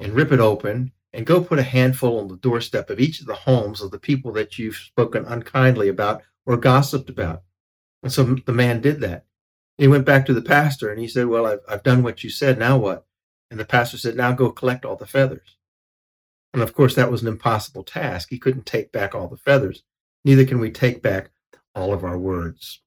and 0.00 0.12
rip 0.12 0.32
it 0.32 0.40
open 0.40 0.92
and 1.12 1.26
go 1.26 1.42
put 1.42 1.58
a 1.58 1.64
handful 1.64 2.18
on 2.18 2.28
the 2.28 2.36
doorstep 2.36 2.88
of 2.90 3.00
each 3.00 3.20
of 3.20 3.26
the 3.26 3.34
homes 3.34 3.80
of 3.80 3.90
the 3.90 3.98
people 3.98 4.32
that 4.32 4.58
you've 4.58 4.76
spoken 4.76 5.24
unkindly 5.26 5.88
about 5.88 6.22
or 6.46 6.56
gossiped 6.56 7.10
about. 7.10 7.42
And 8.02 8.12
so 8.12 8.36
the 8.46 8.52
man 8.52 8.80
did 8.80 9.00
that. 9.00 9.26
He 9.78 9.88
went 9.88 10.06
back 10.06 10.26
to 10.26 10.34
the 10.34 10.42
pastor 10.42 10.90
and 10.90 11.00
he 11.00 11.08
said, 11.08 11.26
Well, 11.26 11.46
I've, 11.46 11.60
I've 11.68 11.82
done 11.82 12.02
what 12.02 12.24
you 12.24 12.30
said. 12.30 12.58
Now 12.58 12.78
what? 12.78 13.06
And 13.50 13.60
the 13.60 13.64
pastor 13.64 13.98
said, 13.98 14.16
Now 14.16 14.32
go 14.32 14.50
collect 14.50 14.84
all 14.84 14.96
the 14.96 15.06
feathers. 15.06 15.56
And 16.52 16.62
of 16.62 16.74
course, 16.74 16.94
that 16.94 17.10
was 17.10 17.22
an 17.22 17.28
impossible 17.28 17.82
task. 17.82 18.28
He 18.30 18.38
couldn't 18.38 18.66
take 18.66 18.92
back 18.92 19.14
all 19.14 19.28
the 19.28 19.36
feathers. 19.36 19.82
Neither 20.24 20.44
can 20.44 20.60
we 20.60 20.70
take 20.70 21.02
back 21.02 21.30
all 21.74 21.92
of 21.92 22.04
our 22.04 22.18
words. 22.18 22.80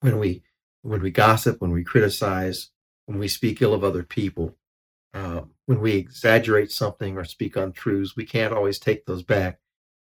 When 0.00 0.18
we 0.18 0.42
when 0.82 1.02
we 1.02 1.10
gossip, 1.10 1.60
when 1.60 1.72
we 1.72 1.82
criticize, 1.82 2.70
when 3.06 3.18
we 3.18 3.26
speak 3.26 3.60
ill 3.60 3.74
of 3.74 3.82
other 3.82 4.04
people, 4.04 4.56
uh, 5.14 5.42
when 5.66 5.80
we 5.80 5.92
exaggerate 5.94 6.70
something 6.72 7.16
or 7.18 7.24
speak 7.24 7.56
untruths, 7.56 8.16
we 8.16 8.26
can't 8.26 8.54
always 8.54 8.78
take 8.78 9.06
those 9.06 9.22
back 9.22 9.60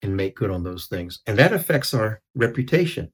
and 0.02 0.17
make 0.17 0.36
good 0.36 0.52
on 0.52 0.63
those 0.63 0.88
things. 0.88 1.21
And 1.28 1.38
that 1.39 1.54
affects 1.54 1.93
our 1.93 2.21
reputation, 2.36 3.13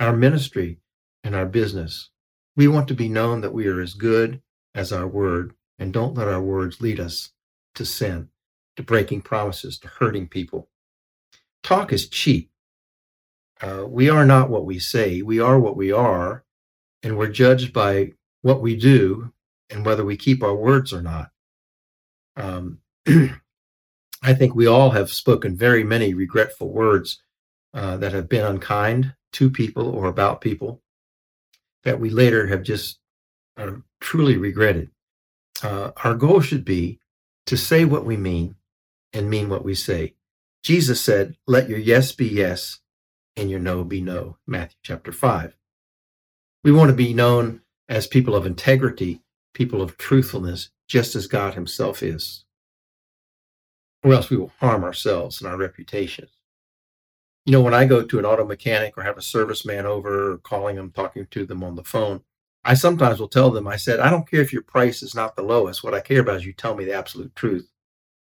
our 0.00 0.14
ministry, 0.16 0.80
and 1.24 1.34
our 1.36 1.46
business. 1.46 2.10
We 2.56 2.68
want 2.68 2.88
to 2.88 2.94
be 2.94 3.08
known 3.08 3.42
that 3.42 3.54
we 3.54 3.68
are 3.68 3.80
as 3.80 3.94
good 3.94 4.42
as 4.74 4.92
our 4.92 5.06
word, 5.08 5.54
and 5.78 5.92
don't 5.92 6.14
let 6.14 6.28
our 6.28 6.42
words 6.42 6.80
lead 6.80 7.00
us 7.00 7.32
to 7.76 7.84
sin 7.86 8.30
to 8.76 8.82
breaking 8.82 9.22
promises, 9.22 9.78
to 9.80 9.88
hurting 9.88 10.28
people. 10.28 10.68
Talk 11.62 11.92
is 11.92 12.08
cheap. 12.08 12.50
Uh, 13.60 13.84
we 13.88 14.10
are 14.10 14.26
not 14.26 14.50
what 14.50 14.66
we 14.66 14.78
say. 14.78 15.22
We 15.22 15.40
are 15.40 15.58
what 15.60 15.76
we 15.76 15.92
are. 15.92 16.40
and 17.04 17.18
we're 17.18 17.28
judged 17.28 17.74
by 17.74 18.12
what 18.42 18.62
we 18.62 18.76
do 18.76 19.32
and 19.70 19.84
whether 19.84 20.04
we 20.04 20.16
keep 20.16 20.42
our 20.42 20.54
words 20.54 20.92
or 20.92 21.02
not. 21.02 21.30
Um, 22.36 22.78
I 24.22 24.34
think 24.34 24.54
we 24.54 24.66
all 24.66 24.90
have 24.90 25.10
spoken 25.10 25.56
very 25.56 25.84
many 25.84 26.14
regretful 26.14 26.70
words 26.70 27.22
uh, 27.74 27.96
that 27.98 28.12
have 28.12 28.28
been 28.28 28.44
unkind 28.44 29.14
to 29.34 29.50
people 29.50 29.88
or 29.88 30.06
about 30.06 30.40
people 30.40 30.82
that 31.84 32.00
we 32.00 32.10
later 32.10 32.46
have 32.48 32.62
just 32.62 32.98
uh, 33.56 33.72
truly 34.00 34.36
regretted. 34.36 34.90
Uh, 35.62 35.92
our 36.04 36.14
goal 36.14 36.40
should 36.40 36.64
be 36.64 36.98
to 37.46 37.56
say 37.56 37.84
what 37.84 38.04
we 38.04 38.16
mean 38.16 38.56
and 39.12 39.30
mean 39.30 39.48
what 39.48 39.64
we 39.64 39.74
say. 39.74 40.14
Jesus 40.62 41.00
said, 41.00 41.36
Let 41.46 41.68
your 41.68 41.78
yes 41.78 42.12
be 42.12 42.26
yes 42.26 42.80
and 43.36 43.50
your 43.50 43.60
no 43.60 43.84
be 43.84 44.00
no. 44.00 44.36
Matthew 44.46 44.78
chapter 44.82 45.12
5. 45.12 45.56
We 46.64 46.72
want 46.72 46.90
to 46.90 46.96
be 46.96 47.14
known 47.14 47.60
as 47.88 48.06
people 48.08 48.34
of 48.34 48.46
integrity, 48.46 49.22
people 49.56 49.80
of 49.80 49.96
truthfulness, 49.96 50.68
just 50.86 51.16
as 51.16 51.26
God 51.26 51.54
Himself 51.54 52.02
is. 52.02 52.44
Or 54.04 54.12
else 54.12 54.28
we 54.28 54.36
will 54.36 54.52
harm 54.60 54.84
ourselves 54.84 55.40
and 55.40 55.50
our 55.50 55.56
reputations. 55.56 56.30
You 57.46 57.52
know, 57.52 57.62
when 57.62 57.72
I 57.72 57.86
go 57.86 58.02
to 58.02 58.18
an 58.18 58.26
auto 58.26 58.44
mechanic 58.44 58.98
or 58.98 59.02
have 59.02 59.16
a 59.16 59.22
serviceman 59.22 59.84
over, 59.84 60.32
or 60.32 60.38
calling 60.38 60.76
them, 60.76 60.92
talking 60.92 61.26
to 61.30 61.46
them 61.46 61.64
on 61.64 61.74
the 61.74 61.84
phone, 61.84 62.20
I 62.64 62.74
sometimes 62.74 63.18
will 63.18 63.28
tell 63.28 63.50
them, 63.50 63.66
I 63.66 63.76
said, 63.76 63.98
I 63.98 64.10
don't 64.10 64.28
care 64.30 64.42
if 64.42 64.52
your 64.52 64.62
price 64.62 65.02
is 65.02 65.14
not 65.14 65.36
the 65.36 65.42
lowest. 65.42 65.82
What 65.82 65.94
I 65.94 66.00
care 66.00 66.20
about 66.20 66.36
is 66.36 66.44
you 66.44 66.52
tell 66.52 66.74
me 66.74 66.84
the 66.84 66.94
absolute 66.94 67.34
truth. 67.34 67.66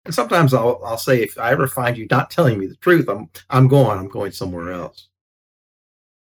And 0.05 0.15
sometimes 0.15 0.55
I'll, 0.55 0.81
I'll 0.85 0.99
say, 0.99 1.23
if 1.23 1.37
I 1.39 1.51
ever 1.51 1.67
find 1.67 1.99
you 1.99 2.07
not 2.09 2.31
telling 2.31 2.59
me 2.59 2.67
the 2.67 2.77
truth, 2.77 3.09
I'm, 3.09 3.31
I'm 3.51 3.67
going, 3.67 3.99
I'm 3.99 4.09
going 4.09 4.31
somewhere 4.31 4.71
else. 4.71 5.09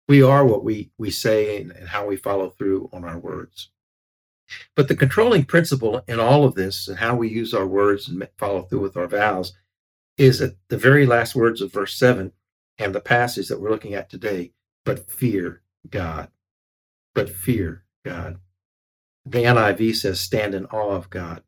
We 0.07 0.23
are 0.23 0.45
what 0.45 0.63
we, 0.63 0.93
we 0.99 1.11
say 1.11 1.61
and, 1.61 1.73
and 1.73 1.89
how 1.89 2.07
we 2.07 2.17
follow 2.17 2.51
through 2.51 2.91
on 2.93 3.05
our 3.05 3.19
words. 3.19 3.71
But 4.75 4.89
the 4.89 4.97
controlling 4.97 5.45
principle 5.45 6.03
in 6.07 6.21
all 6.21 6.45
of 6.45 6.55
this 6.55 6.89
and 6.89 6.99
how 6.99 7.15
we 7.17 7.29
use 7.29 7.55
our 7.55 7.67
words 7.67 8.09
and 8.09 8.27
follow 8.37 8.63
through 8.63 8.81
with 8.81 8.97
our 8.97 9.07
vows 9.07 9.53
is 10.17 10.41
at 10.41 10.55
the 10.69 10.79
very 10.79 11.07
last 11.07 11.35
words 11.35 11.61
of 11.61 11.73
verse 11.73 11.97
7 11.97 12.33
and 12.79 12.95
the 12.95 13.01
passage 13.01 13.49
that 13.49 13.61
we're 13.61 13.71
looking 13.71 13.95
at 13.95 14.11
today. 14.11 14.53
But 14.85 15.11
fear 15.11 15.63
God. 15.89 16.29
But 17.15 17.31
fear 17.31 17.85
God. 18.05 18.39
The 19.27 19.45
NIV 19.45 19.97
says, 19.97 20.21
stand 20.21 20.55
in 20.55 20.67
awe 20.67 20.91
of 20.91 21.11
God. 21.11 21.43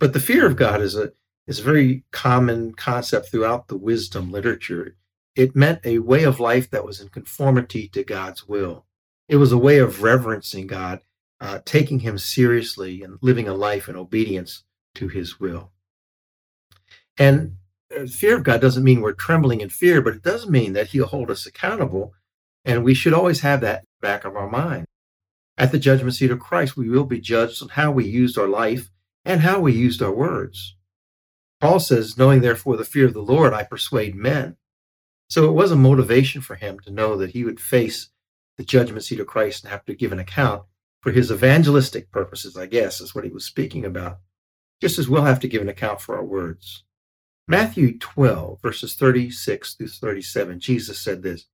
But 0.00 0.12
the 0.12 0.20
fear 0.20 0.46
of 0.46 0.56
God 0.56 0.80
is 0.80 0.96
a 0.96 1.12
is 1.48 1.60
a 1.60 1.64
very 1.64 2.04
common 2.12 2.74
concept 2.74 3.30
throughout 3.30 3.68
the 3.68 3.76
wisdom 3.76 4.30
literature. 4.30 4.96
It 5.34 5.56
meant 5.56 5.80
a 5.84 5.98
way 6.00 6.24
of 6.24 6.38
life 6.38 6.70
that 6.70 6.84
was 6.84 7.00
in 7.00 7.08
conformity 7.08 7.88
to 7.88 8.04
God's 8.04 8.46
will. 8.46 8.84
It 9.28 9.36
was 9.36 9.50
a 9.50 9.58
way 9.58 9.78
of 9.78 10.02
reverencing 10.02 10.66
God, 10.66 11.00
uh, 11.40 11.60
taking 11.64 12.00
Him 12.00 12.18
seriously, 12.18 13.02
and 13.02 13.18
living 13.20 13.48
a 13.48 13.54
life 13.54 13.88
in 13.88 13.96
obedience 13.96 14.64
to 14.94 15.08
His 15.08 15.38
will. 15.38 15.72
And 17.18 17.56
uh, 17.96 18.06
fear 18.06 18.36
of 18.36 18.44
God 18.44 18.60
doesn't 18.60 18.84
mean 18.84 19.00
we're 19.00 19.12
trembling 19.12 19.60
in 19.60 19.68
fear, 19.68 20.00
but 20.00 20.14
it 20.14 20.22
does 20.22 20.48
mean 20.48 20.72
that 20.72 20.88
He'll 20.88 21.06
hold 21.06 21.30
us 21.30 21.46
accountable. 21.46 22.14
And 22.64 22.84
we 22.84 22.94
should 22.94 23.14
always 23.14 23.40
have 23.40 23.60
that 23.62 23.84
back 24.00 24.24
of 24.24 24.36
our 24.36 24.48
mind. 24.48 24.86
At 25.56 25.72
the 25.72 25.78
judgment 25.78 26.14
seat 26.14 26.30
of 26.30 26.38
Christ, 26.38 26.76
we 26.76 26.88
will 26.88 27.04
be 27.04 27.20
judged 27.20 27.62
on 27.62 27.70
how 27.70 27.90
we 27.90 28.04
used 28.04 28.38
our 28.38 28.48
life 28.48 28.90
and 29.24 29.40
how 29.40 29.58
we 29.60 29.72
used 29.72 30.00
our 30.02 30.12
words. 30.12 30.76
Paul 31.60 31.80
says, 31.80 32.16
knowing 32.16 32.40
therefore 32.40 32.76
the 32.76 32.84
fear 32.84 33.06
of 33.06 33.14
the 33.14 33.20
Lord, 33.20 33.52
I 33.52 33.64
persuade 33.64 34.14
men. 34.14 34.56
So 35.28 35.48
it 35.48 35.52
was 35.52 35.72
a 35.72 35.76
motivation 35.76 36.40
for 36.40 36.54
him 36.54 36.78
to 36.80 36.90
know 36.90 37.16
that 37.16 37.30
he 37.30 37.44
would 37.44 37.60
face 37.60 38.10
the 38.56 38.64
judgment 38.64 39.04
seat 39.04 39.20
of 39.20 39.26
Christ 39.26 39.64
and 39.64 39.70
have 39.70 39.84
to 39.86 39.94
give 39.94 40.12
an 40.12 40.18
account 40.18 40.62
for 41.00 41.12
his 41.12 41.30
evangelistic 41.30 42.10
purposes, 42.10 42.56
I 42.56 42.66
guess, 42.66 43.00
is 43.00 43.14
what 43.14 43.24
he 43.24 43.30
was 43.30 43.44
speaking 43.44 43.84
about, 43.84 44.18
just 44.80 44.98
as 44.98 45.08
we'll 45.08 45.22
have 45.22 45.40
to 45.40 45.48
give 45.48 45.62
an 45.62 45.68
account 45.68 46.00
for 46.00 46.16
our 46.16 46.24
words. 46.24 46.84
Matthew 47.46 47.98
12, 47.98 48.60
verses 48.60 48.94
36 48.94 49.74
through 49.74 49.88
37, 49.88 50.60
Jesus 50.60 50.98
said 50.98 51.22
this 51.22 51.46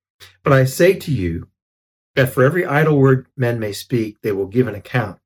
But 0.42 0.52
I 0.52 0.64
say 0.64 0.94
to 0.94 1.12
you 1.12 1.48
that 2.16 2.30
for 2.30 2.42
every 2.42 2.66
idle 2.66 2.98
word 2.98 3.26
men 3.36 3.58
may 3.58 3.72
speak, 3.72 4.20
they 4.20 4.32
will 4.32 4.46
give 4.46 4.66
an 4.66 4.74
account, 4.74 5.18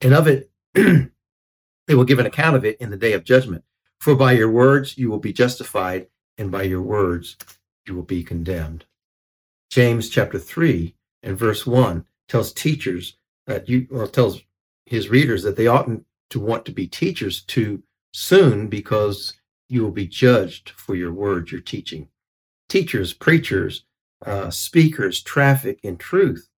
and 0.00 0.14
of 0.14 0.26
it, 0.26 0.50
they 0.74 1.94
will 1.94 2.04
give 2.04 2.18
an 2.18 2.26
account 2.26 2.56
of 2.56 2.64
it 2.64 2.80
in 2.80 2.90
the 2.90 2.96
day 2.96 3.12
of 3.12 3.24
judgment. 3.24 3.64
For 4.00 4.16
by 4.16 4.32
your 4.32 4.50
words 4.50 4.98
you 4.98 5.08
will 5.10 5.20
be 5.20 5.32
justified, 5.32 6.08
and 6.36 6.50
by 6.50 6.62
your 6.62 6.82
words 6.82 7.36
you 7.86 7.94
will 7.94 8.02
be 8.02 8.24
condemned. 8.24 8.84
James 9.70 10.08
chapter 10.08 10.38
3 10.38 10.94
and 11.22 11.38
verse 11.38 11.66
1 11.66 12.04
tells 12.28 12.52
teachers 12.52 13.16
that 13.46 13.68
you, 13.68 13.86
well, 13.90 14.06
tells 14.06 14.40
his 14.86 15.08
readers 15.08 15.42
that 15.42 15.56
they 15.56 15.66
oughtn't 15.66 16.04
to 16.30 16.40
want 16.40 16.64
to 16.64 16.72
be 16.72 16.86
teachers 16.86 17.42
too 17.42 17.82
soon 18.12 18.68
because 18.68 19.34
you 19.68 19.82
will 19.82 19.90
be 19.90 20.06
judged 20.06 20.70
for 20.70 20.94
your 20.94 21.12
words 21.12 21.50
you're 21.50 21.60
teaching. 21.60 22.08
Teachers, 22.68 23.12
preachers, 23.12 23.84
uh, 24.24 24.50
speakers, 24.50 25.22
traffic 25.22 25.80
in 25.82 25.96
truth. 25.96 26.48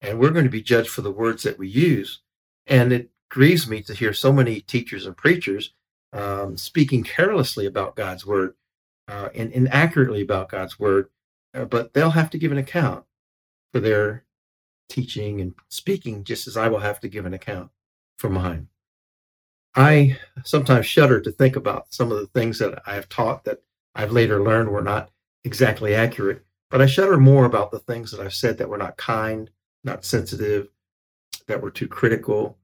And 0.00 0.18
we're 0.18 0.30
going 0.30 0.44
to 0.44 0.50
be 0.50 0.62
judged 0.62 0.90
for 0.90 1.02
the 1.02 1.12
words 1.12 1.42
that 1.44 1.58
we 1.58 1.68
use. 1.68 2.20
And 2.66 2.92
it 2.92 3.10
grieves 3.30 3.68
me 3.68 3.82
to 3.82 3.94
hear 3.94 4.12
so 4.12 4.32
many 4.32 4.60
teachers 4.60 5.06
and 5.06 5.16
preachers 5.16 5.72
um, 6.12 6.56
speaking 6.56 7.02
carelessly 7.02 7.66
about 7.66 7.96
God's 7.96 8.26
word 8.26 8.54
uh, 9.08 9.28
and 9.34 9.52
inaccurately 9.52 10.22
about 10.22 10.50
God's 10.50 10.78
word, 10.78 11.08
uh, 11.54 11.64
but 11.64 11.92
they'll 11.94 12.10
have 12.10 12.30
to 12.30 12.38
give 12.38 12.52
an 12.52 12.58
account 12.58 13.04
for 13.72 13.80
their 13.80 14.24
teaching 14.92 15.40
and 15.40 15.54
speaking, 15.68 16.22
just 16.22 16.46
as 16.46 16.56
I 16.56 16.68
will 16.68 16.80
have 16.80 17.00
to 17.00 17.08
give 17.08 17.24
an 17.24 17.32
account 17.32 17.70
for 18.18 18.28
mine. 18.28 18.68
I 19.74 20.18
sometimes 20.44 20.84
shudder 20.84 21.18
to 21.22 21.32
think 21.32 21.56
about 21.56 21.92
some 21.94 22.12
of 22.12 22.18
the 22.18 22.26
things 22.26 22.58
that 22.58 22.82
I 22.86 22.94
have 22.94 23.08
taught 23.08 23.44
that 23.44 23.62
I've 23.94 24.12
later 24.12 24.42
learned 24.42 24.68
were 24.68 24.82
not 24.82 25.10
exactly 25.44 25.94
accurate, 25.94 26.44
but 26.70 26.82
I 26.82 26.86
shudder 26.86 27.16
more 27.16 27.46
about 27.46 27.70
the 27.70 27.78
things 27.78 28.10
that 28.10 28.20
I've 28.20 28.34
said 28.34 28.58
that 28.58 28.68
were 28.68 28.76
not 28.76 28.98
kind, 28.98 29.50
not 29.82 30.04
sensitive, 30.04 30.68
that 31.46 31.62
were 31.62 31.70
too 31.70 31.88
critical, 31.88 32.58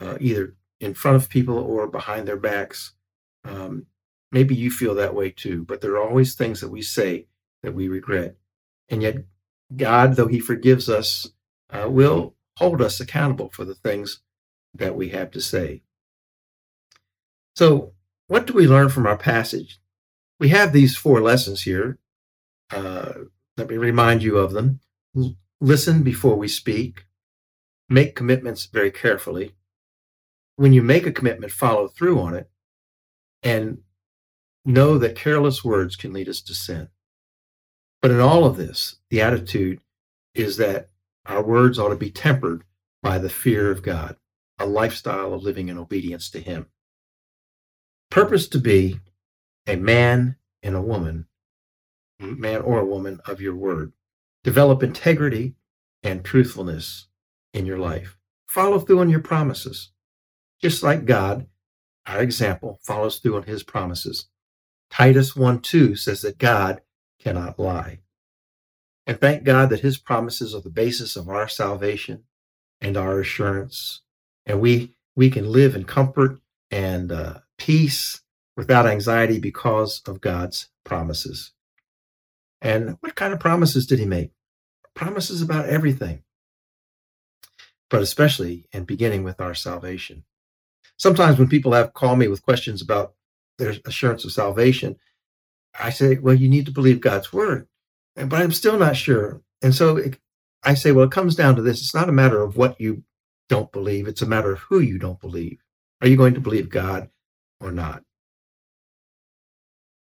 uh, 0.00 0.18
either 0.20 0.54
in 0.80 0.94
front 0.94 1.16
of 1.16 1.28
people 1.28 1.58
or 1.58 1.88
behind 1.88 2.28
their 2.28 2.36
backs. 2.36 2.92
Um, 3.44 3.86
maybe 4.30 4.54
you 4.54 4.70
feel 4.70 4.94
that 4.94 5.14
way 5.16 5.30
too, 5.30 5.64
but 5.64 5.80
there 5.80 5.96
are 5.96 6.08
always 6.08 6.34
things 6.36 6.60
that 6.60 6.70
we 6.70 6.82
say 6.82 7.26
that 7.64 7.74
we 7.74 7.88
regret. 7.88 8.36
And 8.88 9.02
yet, 9.02 9.16
God, 9.74 10.14
though 10.14 10.28
He 10.28 10.38
forgives 10.38 10.88
us, 10.88 11.28
uh, 11.72 11.88
will 11.88 12.34
hold 12.58 12.82
us 12.82 13.00
accountable 13.00 13.50
for 13.50 13.64
the 13.64 13.74
things 13.74 14.20
that 14.74 14.94
we 14.94 15.08
have 15.10 15.30
to 15.32 15.40
say. 15.40 15.82
So, 17.56 17.92
what 18.28 18.46
do 18.46 18.52
we 18.52 18.66
learn 18.66 18.88
from 18.88 19.06
our 19.06 19.16
passage? 19.16 19.80
We 20.38 20.48
have 20.50 20.72
these 20.72 20.96
four 20.96 21.20
lessons 21.20 21.62
here. 21.62 21.98
Uh, 22.70 23.12
let 23.56 23.68
me 23.68 23.76
remind 23.76 24.22
you 24.22 24.38
of 24.38 24.52
them. 24.52 24.80
Listen 25.60 26.02
before 26.02 26.36
we 26.36 26.48
speak, 26.48 27.04
make 27.88 28.16
commitments 28.16 28.66
very 28.66 28.90
carefully, 28.90 29.54
when 30.56 30.72
you 30.72 30.82
make 30.82 31.06
a 31.06 31.12
commitment, 31.12 31.52
follow 31.52 31.88
through 31.88 32.20
on 32.20 32.34
it 32.34 32.48
and 33.42 33.78
know 34.64 34.98
that 34.98 35.16
careless 35.16 35.64
words 35.64 35.96
can 35.96 36.12
lead 36.12 36.28
us 36.28 36.40
to 36.42 36.54
sin. 36.54 36.88
But 38.00 38.10
in 38.10 38.20
all 38.20 38.44
of 38.44 38.56
this, 38.56 38.96
the 39.10 39.20
attitude 39.20 39.80
is 40.34 40.56
that 40.56 40.88
our 41.26 41.42
words 41.42 41.78
ought 41.78 41.90
to 41.90 41.96
be 41.96 42.10
tempered 42.10 42.64
by 43.02 43.18
the 43.18 43.30
fear 43.30 43.70
of 43.70 43.82
God, 43.82 44.16
a 44.58 44.66
lifestyle 44.66 45.34
of 45.34 45.42
living 45.42 45.68
in 45.68 45.78
obedience 45.78 46.30
to 46.30 46.40
Him. 46.40 46.66
Purpose 48.10 48.48
to 48.48 48.58
be 48.58 49.00
a 49.66 49.76
man 49.76 50.36
and 50.62 50.74
a 50.74 50.82
woman, 50.82 51.26
man 52.20 52.60
or 52.60 52.78
a 52.78 52.86
woman 52.86 53.20
of 53.26 53.40
your 53.40 53.54
word. 53.54 53.92
Develop 54.44 54.82
integrity 54.82 55.54
and 56.02 56.24
truthfulness 56.24 57.06
in 57.54 57.66
your 57.66 57.78
life. 57.78 58.16
Follow 58.48 58.78
through 58.78 59.00
on 59.00 59.08
your 59.08 59.20
promises. 59.20 59.90
Just 60.60 60.82
like 60.82 61.04
God, 61.04 61.46
our 62.06 62.20
example 62.20 62.80
follows 62.82 63.18
through 63.18 63.36
on 63.36 63.44
his 63.44 63.62
promises. 63.62 64.26
Titus 64.90 65.34
1 65.34 65.60
2 65.60 65.96
says 65.96 66.22
that 66.22 66.38
God 66.38 66.80
cannot 67.18 67.58
lie. 67.58 68.00
And 69.06 69.20
thank 69.20 69.44
God 69.44 69.70
that 69.70 69.80
his 69.80 69.98
promises 69.98 70.54
are 70.54 70.60
the 70.60 70.70
basis 70.70 71.16
of 71.16 71.28
our 71.28 71.48
salvation 71.48 72.24
and 72.80 72.96
our 72.96 73.20
assurance. 73.20 74.02
And 74.46 74.60
we, 74.60 74.94
we 75.16 75.30
can 75.30 75.50
live 75.50 75.74
in 75.74 75.84
comfort 75.84 76.40
and 76.70 77.10
uh, 77.10 77.38
peace 77.58 78.20
without 78.56 78.86
anxiety 78.86 79.38
because 79.38 80.02
of 80.06 80.20
God's 80.20 80.68
promises. 80.84 81.52
And 82.60 82.96
what 83.00 83.16
kind 83.16 83.32
of 83.32 83.40
promises 83.40 83.86
did 83.86 83.98
he 83.98 84.06
make? 84.06 84.30
Promises 84.94 85.42
about 85.42 85.68
everything, 85.68 86.22
but 87.90 88.02
especially 88.02 88.68
and 88.72 88.86
beginning 88.86 89.24
with 89.24 89.40
our 89.40 89.54
salvation 89.54 90.24
sometimes 91.02 91.36
when 91.36 91.48
people 91.48 91.72
have 91.72 91.94
called 91.94 92.18
me 92.18 92.28
with 92.28 92.44
questions 92.44 92.80
about 92.80 93.14
their 93.58 93.74
assurance 93.84 94.24
of 94.24 94.32
salvation, 94.32 94.96
I 95.78 95.90
say, 95.90 96.16
well, 96.18 96.34
you 96.34 96.48
need 96.48 96.66
to 96.66 96.72
believe 96.72 97.00
God's 97.00 97.32
word. 97.32 97.66
But 98.16 98.40
I'm 98.40 98.52
still 98.52 98.78
not 98.78 98.96
sure. 98.96 99.40
And 99.62 99.74
so 99.74 99.96
it, 99.96 100.18
I 100.62 100.74
say, 100.74 100.92
well, 100.92 101.06
it 101.06 101.10
comes 101.10 101.34
down 101.34 101.56
to 101.56 101.62
this. 101.62 101.80
It's 101.80 101.94
not 101.94 102.08
a 102.08 102.12
matter 102.12 102.42
of 102.42 102.56
what 102.56 102.80
you 102.80 103.04
don't 103.48 103.72
believe, 103.72 104.08
it's 104.08 104.22
a 104.22 104.26
matter 104.26 104.52
of 104.52 104.60
who 104.60 104.80
you 104.80 104.98
don't 104.98 105.20
believe. 105.20 105.58
Are 106.00 106.08
you 106.08 106.16
going 106.16 106.34
to 106.34 106.40
believe 106.40 106.70
God 106.70 107.10
or 107.60 107.70
not? 107.70 108.02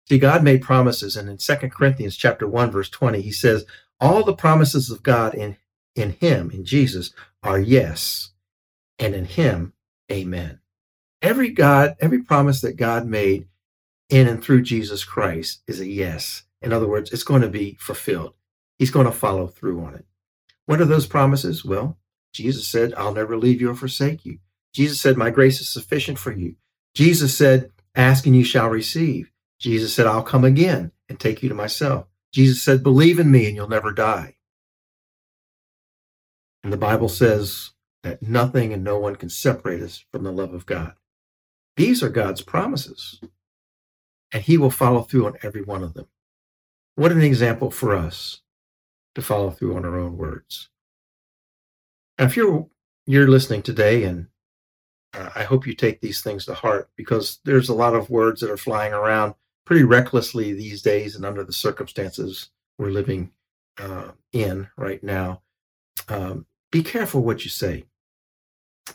See, 0.08 0.18
God 0.18 0.42
made 0.44 0.62
promises, 0.62 1.16
and 1.16 1.28
in 1.28 1.38
2 1.38 1.54
Corinthians 1.70 2.16
chapter 2.16 2.46
1, 2.46 2.70
verse 2.70 2.90
20, 2.90 3.20
he 3.20 3.32
says, 3.32 3.64
All 4.00 4.24
the 4.24 4.34
promises 4.34 4.90
of 4.90 5.02
God 5.02 5.34
in, 5.34 5.56
in 5.94 6.10
him, 6.10 6.50
in 6.50 6.64
Jesus, 6.64 7.12
are 7.42 7.58
yes, 7.58 8.30
and 8.98 9.14
in 9.14 9.24
him, 9.24 9.72
amen. 10.10 10.60
Every 11.20 11.50
God, 11.50 11.96
every 12.00 12.22
promise 12.22 12.60
that 12.60 12.76
God 12.76 13.06
made 13.06 13.46
in 14.08 14.28
and 14.28 14.42
through 14.42 14.62
Jesus 14.62 15.04
Christ 15.04 15.62
is 15.66 15.80
a 15.80 15.88
yes. 15.88 16.42
In 16.62 16.72
other 16.72 16.88
words, 16.88 17.12
it's 17.12 17.24
going 17.24 17.42
to 17.42 17.48
be 17.48 17.76
fulfilled. 17.80 18.34
He's 18.78 18.90
going 18.90 19.06
to 19.06 19.12
follow 19.12 19.46
through 19.46 19.84
on 19.84 19.94
it. 19.94 20.04
What 20.66 20.80
are 20.80 20.86
those 20.86 21.06
promises? 21.06 21.64
Well, 21.64 21.98
Jesus 22.32 22.66
said, 22.66 22.94
I'll 22.94 23.14
never 23.14 23.36
leave 23.36 23.60
you 23.60 23.70
or 23.70 23.74
forsake 23.74 24.24
you. 24.24 24.38
Jesus 24.72 25.00
said, 25.00 25.16
My 25.16 25.30
grace 25.30 25.60
is 25.60 25.68
sufficient 25.68 26.18
for 26.18 26.32
you. 26.32 26.56
Jesus 26.94 27.36
said, 27.36 27.70
Ask 27.94 28.26
and 28.26 28.34
you 28.34 28.44
shall 28.44 28.68
receive. 28.68 29.30
Jesus 29.58 29.92
said, 29.92 30.06
I'll 30.06 30.22
come 30.22 30.44
again 30.44 30.92
and 31.08 31.20
take 31.20 31.42
you 31.42 31.48
to 31.48 31.54
myself. 31.54 32.06
Jesus 32.32 32.62
said, 32.62 32.82
Believe 32.82 33.18
in 33.18 33.30
me 33.30 33.46
and 33.46 33.54
you'll 33.54 33.68
never 33.68 33.92
die. 33.92 34.36
And 36.64 36.72
the 36.72 36.78
Bible 36.78 37.08
says 37.08 37.72
that 38.02 38.22
nothing 38.22 38.72
and 38.72 38.82
no 38.82 38.98
one 38.98 39.16
can 39.16 39.28
separate 39.28 39.82
us 39.82 40.04
from 40.10 40.24
the 40.24 40.32
love 40.32 40.54
of 40.54 40.66
God. 40.66 40.94
These 41.76 42.02
are 42.02 42.08
God's 42.08 42.42
promises, 42.42 43.20
and 44.32 44.42
He 44.42 44.58
will 44.58 44.70
follow 44.70 45.02
through 45.02 45.26
on 45.26 45.36
every 45.42 45.62
one 45.62 45.82
of 45.82 45.94
them. 45.94 46.06
What 46.94 47.12
an 47.12 47.22
example 47.22 47.70
for 47.70 47.94
us 47.94 48.40
to 49.14 49.22
follow 49.22 49.50
through 49.50 49.76
on 49.76 49.84
our 49.84 49.98
own 49.98 50.16
words. 50.16 50.68
Now, 52.18 52.26
if 52.26 52.36
you're 52.36 52.68
you're 53.06 53.28
listening 53.28 53.62
today, 53.62 54.04
and 54.04 54.28
uh, 55.14 55.30
I 55.34 55.42
hope 55.44 55.66
you 55.66 55.74
take 55.74 56.00
these 56.00 56.22
things 56.22 56.44
to 56.46 56.54
heart 56.54 56.90
because 56.96 57.40
there's 57.44 57.68
a 57.68 57.74
lot 57.74 57.94
of 57.94 58.10
words 58.10 58.40
that 58.40 58.50
are 58.50 58.56
flying 58.56 58.92
around 58.92 59.34
pretty 59.64 59.84
recklessly 59.84 60.52
these 60.52 60.82
days, 60.82 61.16
and 61.16 61.24
under 61.24 61.44
the 61.44 61.52
circumstances 61.52 62.50
we're 62.78 62.90
living 62.90 63.30
uh, 63.78 64.08
in 64.32 64.68
right 64.76 65.02
now. 65.02 65.42
Um, 66.08 66.46
be 66.70 66.82
careful 66.82 67.22
what 67.22 67.44
you 67.44 67.50
say. 67.50 67.84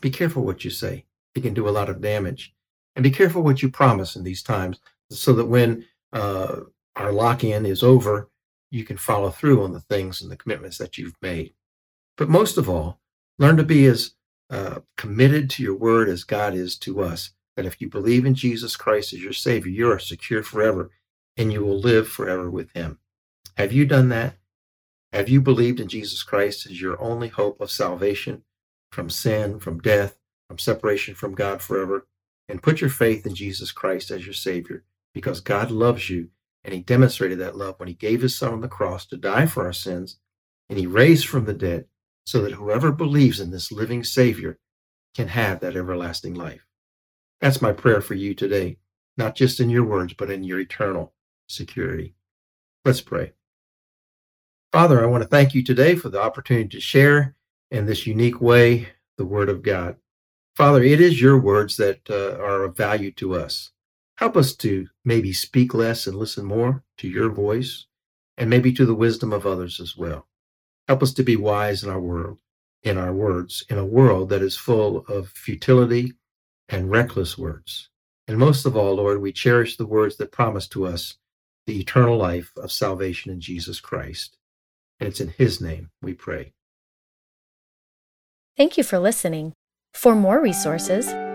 Be 0.00 0.10
careful 0.10 0.44
what 0.44 0.64
you 0.64 0.70
say. 0.70 1.04
It 1.34 1.42
can 1.42 1.54
do 1.54 1.68
a 1.68 1.70
lot 1.70 1.88
of 1.88 2.00
damage, 2.00 2.54
and 2.94 3.02
be 3.02 3.10
careful 3.10 3.42
what 3.42 3.60
you 3.60 3.70
promise 3.70 4.14
in 4.14 4.22
these 4.22 4.42
times, 4.42 4.78
so 5.10 5.32
that 5.32 5.46
when 5.46 5.84
uh, 6.12 6.60
our 6.98 7.12
lock-in 7.12 7.64
is 7.64 7.82
over, 7.82 8.28
you 8.70 8.84
can 8.84 8.96
follow 8.96 9.30
through 9.30 9.62
on 9.62 9.72
the 9.72 9.80
things 9.80 10.20
and 10.20 10.30
the 10.30 10.36
commitments 10.36 10.78
that 10.78 10.98
you've 10.98 11.16
made. 11.22 11.54
But 12.16 12.28
most 12.28 12.58
of 12.58 12.68
all, 12.68 13.00
learn 13.38 13.56
to 13.56 13.62
be 13.62 13.86
as 13.86 14.14
uh, 14.50 14.80
committed 14.96 15.48
to 15.50 15.62
your 15.62 15.76
word 15.76 16.08
as 16.08 16.24
God 16.24 16.54
is 16.54 16.76
to 16.78 17.00
us. 17.00 17.30
That 17.56 17.66
if 17.66 17.80
you 17.80 17.88
believe 17.88 18.24
in 18.24 18.34
Jesus 18.34 18.76
Christ 18.76 19.12
as 19.12 19.22
your 19.22 19.32
Savior, 19.32 19.70
you 19.70 19.90
are 19.90 19.98
secure 19.98 20.42
forever 20.42 20.90
and 21.36 21.52
you 21.52 21.64
will 21.64 21.78
live 21.78 22.08
forever 22.08 22.50
with 22.50 22.72
Him. 22.72 22.98
Have 23.56 23.72
you 23.72 23.84
done 23.84 24.08
that? 24.10 24.36
Have 25.12 25.28
you 25.28 25.40
believed 25.40 25.80
in 25.80 25.88
Jesus 25.88 26.22
Christ 26.22 26.66
as 26.66 26.80
your 26.80 27.00
only 27.00 27.28
hope 27.28 27.60
of 27.60 27.70
salvation 27.70 28.42
from 28.92 29.08
sin, 29.08 29.58
from 29.58 29.80
death, 29.80 30.18
from 30.48 30.58
separation 30.58 31.14
from 31.14 31.34
God 31.34 31.62
forever? 31.62 32.06
And 32.48 32.62
put 32.62 32.80
your 32.80 32.90
faith 32.90 33.26
in 33.26 33.34
Jesus 33.34 33.72
Christ 33.72 34.10
as 34.10 34.24
your 34.24 34.34
Savior 34.34 34.84
because 35.12 35.40
God 35.40 35.70
loves 35.70 36.08
you 36.08 36.30
and 36.68 36.74
he 36.74 36.82
demonstrated 36.82 37.38
that 37.38 37.56
love 37.56 37.76
when 37.78 37.88
he 37.88 37.94
gave 37.94 38.20
his 38.20 38.36
son 38.36 38.52
on 38.52 38.60
the 38.60 38.68
cross 38.68 39.06
to 39.06 39.16
die 39.16 39.46
for 39.46 39.64
our 39.64 39.72
sins, 39.72 40.18
and 40.68 40.78
he 40.78 40.86
raised 40.86 41.26
from 41.26 41.46
the 41.46 41.54
dead 41.54 41.86
so 42.26 42.42
that 42.42 42.52
whoever 42.52 42.92
believes 42.92 43.40
in 43.40 43.50
this 43.50 43.72
living 43.72 44.04
Savior 44.04 44.58
can 45.16 45.28
have 45.28 45.60
that 45.60 45.76
everlasting 45.76 46.34
life. 46.34 46.66
That's 47.40 47.62
my 47.62 47.72
prayer 47.72 48.02
for 48.02 48.12
you 48.12 48.34
today, 48.34 48.76
not 49.16 49.34
just 49.34 49.60
in 49.60 49.70
your 49.70 49.84
words, 49.84 50.12
but 50.12 50.30
in 50.30 50.44
your 50.44 50.60
eternal 50.60 51.14
security. 51.48 52.14
Let's 52.84 53.00
pray. 53.00 53.32
Father, 54.70 55.02
I 55.02 55.06
want 55.06 55.22
to 55.22 55.28
thank 55.28 55.54
you 55.54 55.64
today 55.64 55.94
for 55.94 56.10
the 56.10 56.20
opportunity 56.20 56.68
to 56.68 56.80
share 56.80 57.34
in 57.70 57.86
this 57.86 58.06
unique 58.06 58.42
way 58.42 58.88
the 59.16 59.24
Word 59.24 59.48
of 59.48 59.62
God. 59.62 59.96
Father, 60.54 60.82
it 60.82 61.00
is 61.00 61.18
your 61.18 61.40
words 61.40 61.78
that 61.78 62.10
uh, 62.10 62.36
are 62.38 62.64
of 62.64 62.76
value 62.76 63.12
to 63.12 63.36
us. 63.36 63.70
Help 64.18 64.36
us 64.36 64.52
to 64.56 64.88
maybe 65.04 65.32
speak 65.32 65.74
less 65.74 66.08
and 66.08 66.16
listen 66.16 66.44
more 66.44 66.82
to 66.96 67.06
your 67.06 67.30
voice 67.30 67.86
and 68.36 68.50
maybe 68.50 68.72
to 68.72 68.84
the 68.84 68.94
wisdom 68.94 69.32
of 69.32 69.46
others 69.46 69.78
as 69.78 69.96
well. 69.96 70.26
Help 70.88 71.04
us 71.04 71.12
to 71.12 71.22
be 71.22 71.36
wise 71.36 71.84
in 71.84 71.90
our 71.90 72.00
world, 72.00 72.38
in 72.82 72.98
our 72.98 73.12
words, 73.12 73.64
in 73.68 73.78
a 73.78 73.86
world 73.86 74.28
that 74.30 74.42
is 74.42 74.56
full 74.56 75.04
of 75.08 75.28
futility 75.28 76.14
and 76.68 76.90
reckless 76.90 77.38
words. 77.38 77.90
And 78.26 78.38
most 78.38 78.66
of 78.66 78.76
all, 78.76 78.96
Lord, 78.96 79.20
we 79.20 79.30
cherish 79.30 79.76
the 79.76 79.86
words 79.86 80.16
that 80.16 80.32
promise 80.32 80.66
to 80.68 80.84
us 80.84 81.16
the 81.66 81.78
eternal 81.78 82.16
life 82.16 82.50
of 82.56 82.72
salvation 82.72 83.30
in 83.30 83.40
Jesus 83.40 83.78
Christ. 83.78 84.36
And 84.98 85.08
it's 85.08 85.20
in 85.20 85.28
his 85.28 85.60
name 85.60 85.90
we 86.02 86.12
pray. 86.12 86.54
Thank 88.56 88.76
you 88.76 88.82
for 88.82 88.98
listening. 88.98 89.52
For 89.94 90.16
more 90.16 90.40
resources, 90.40 91.06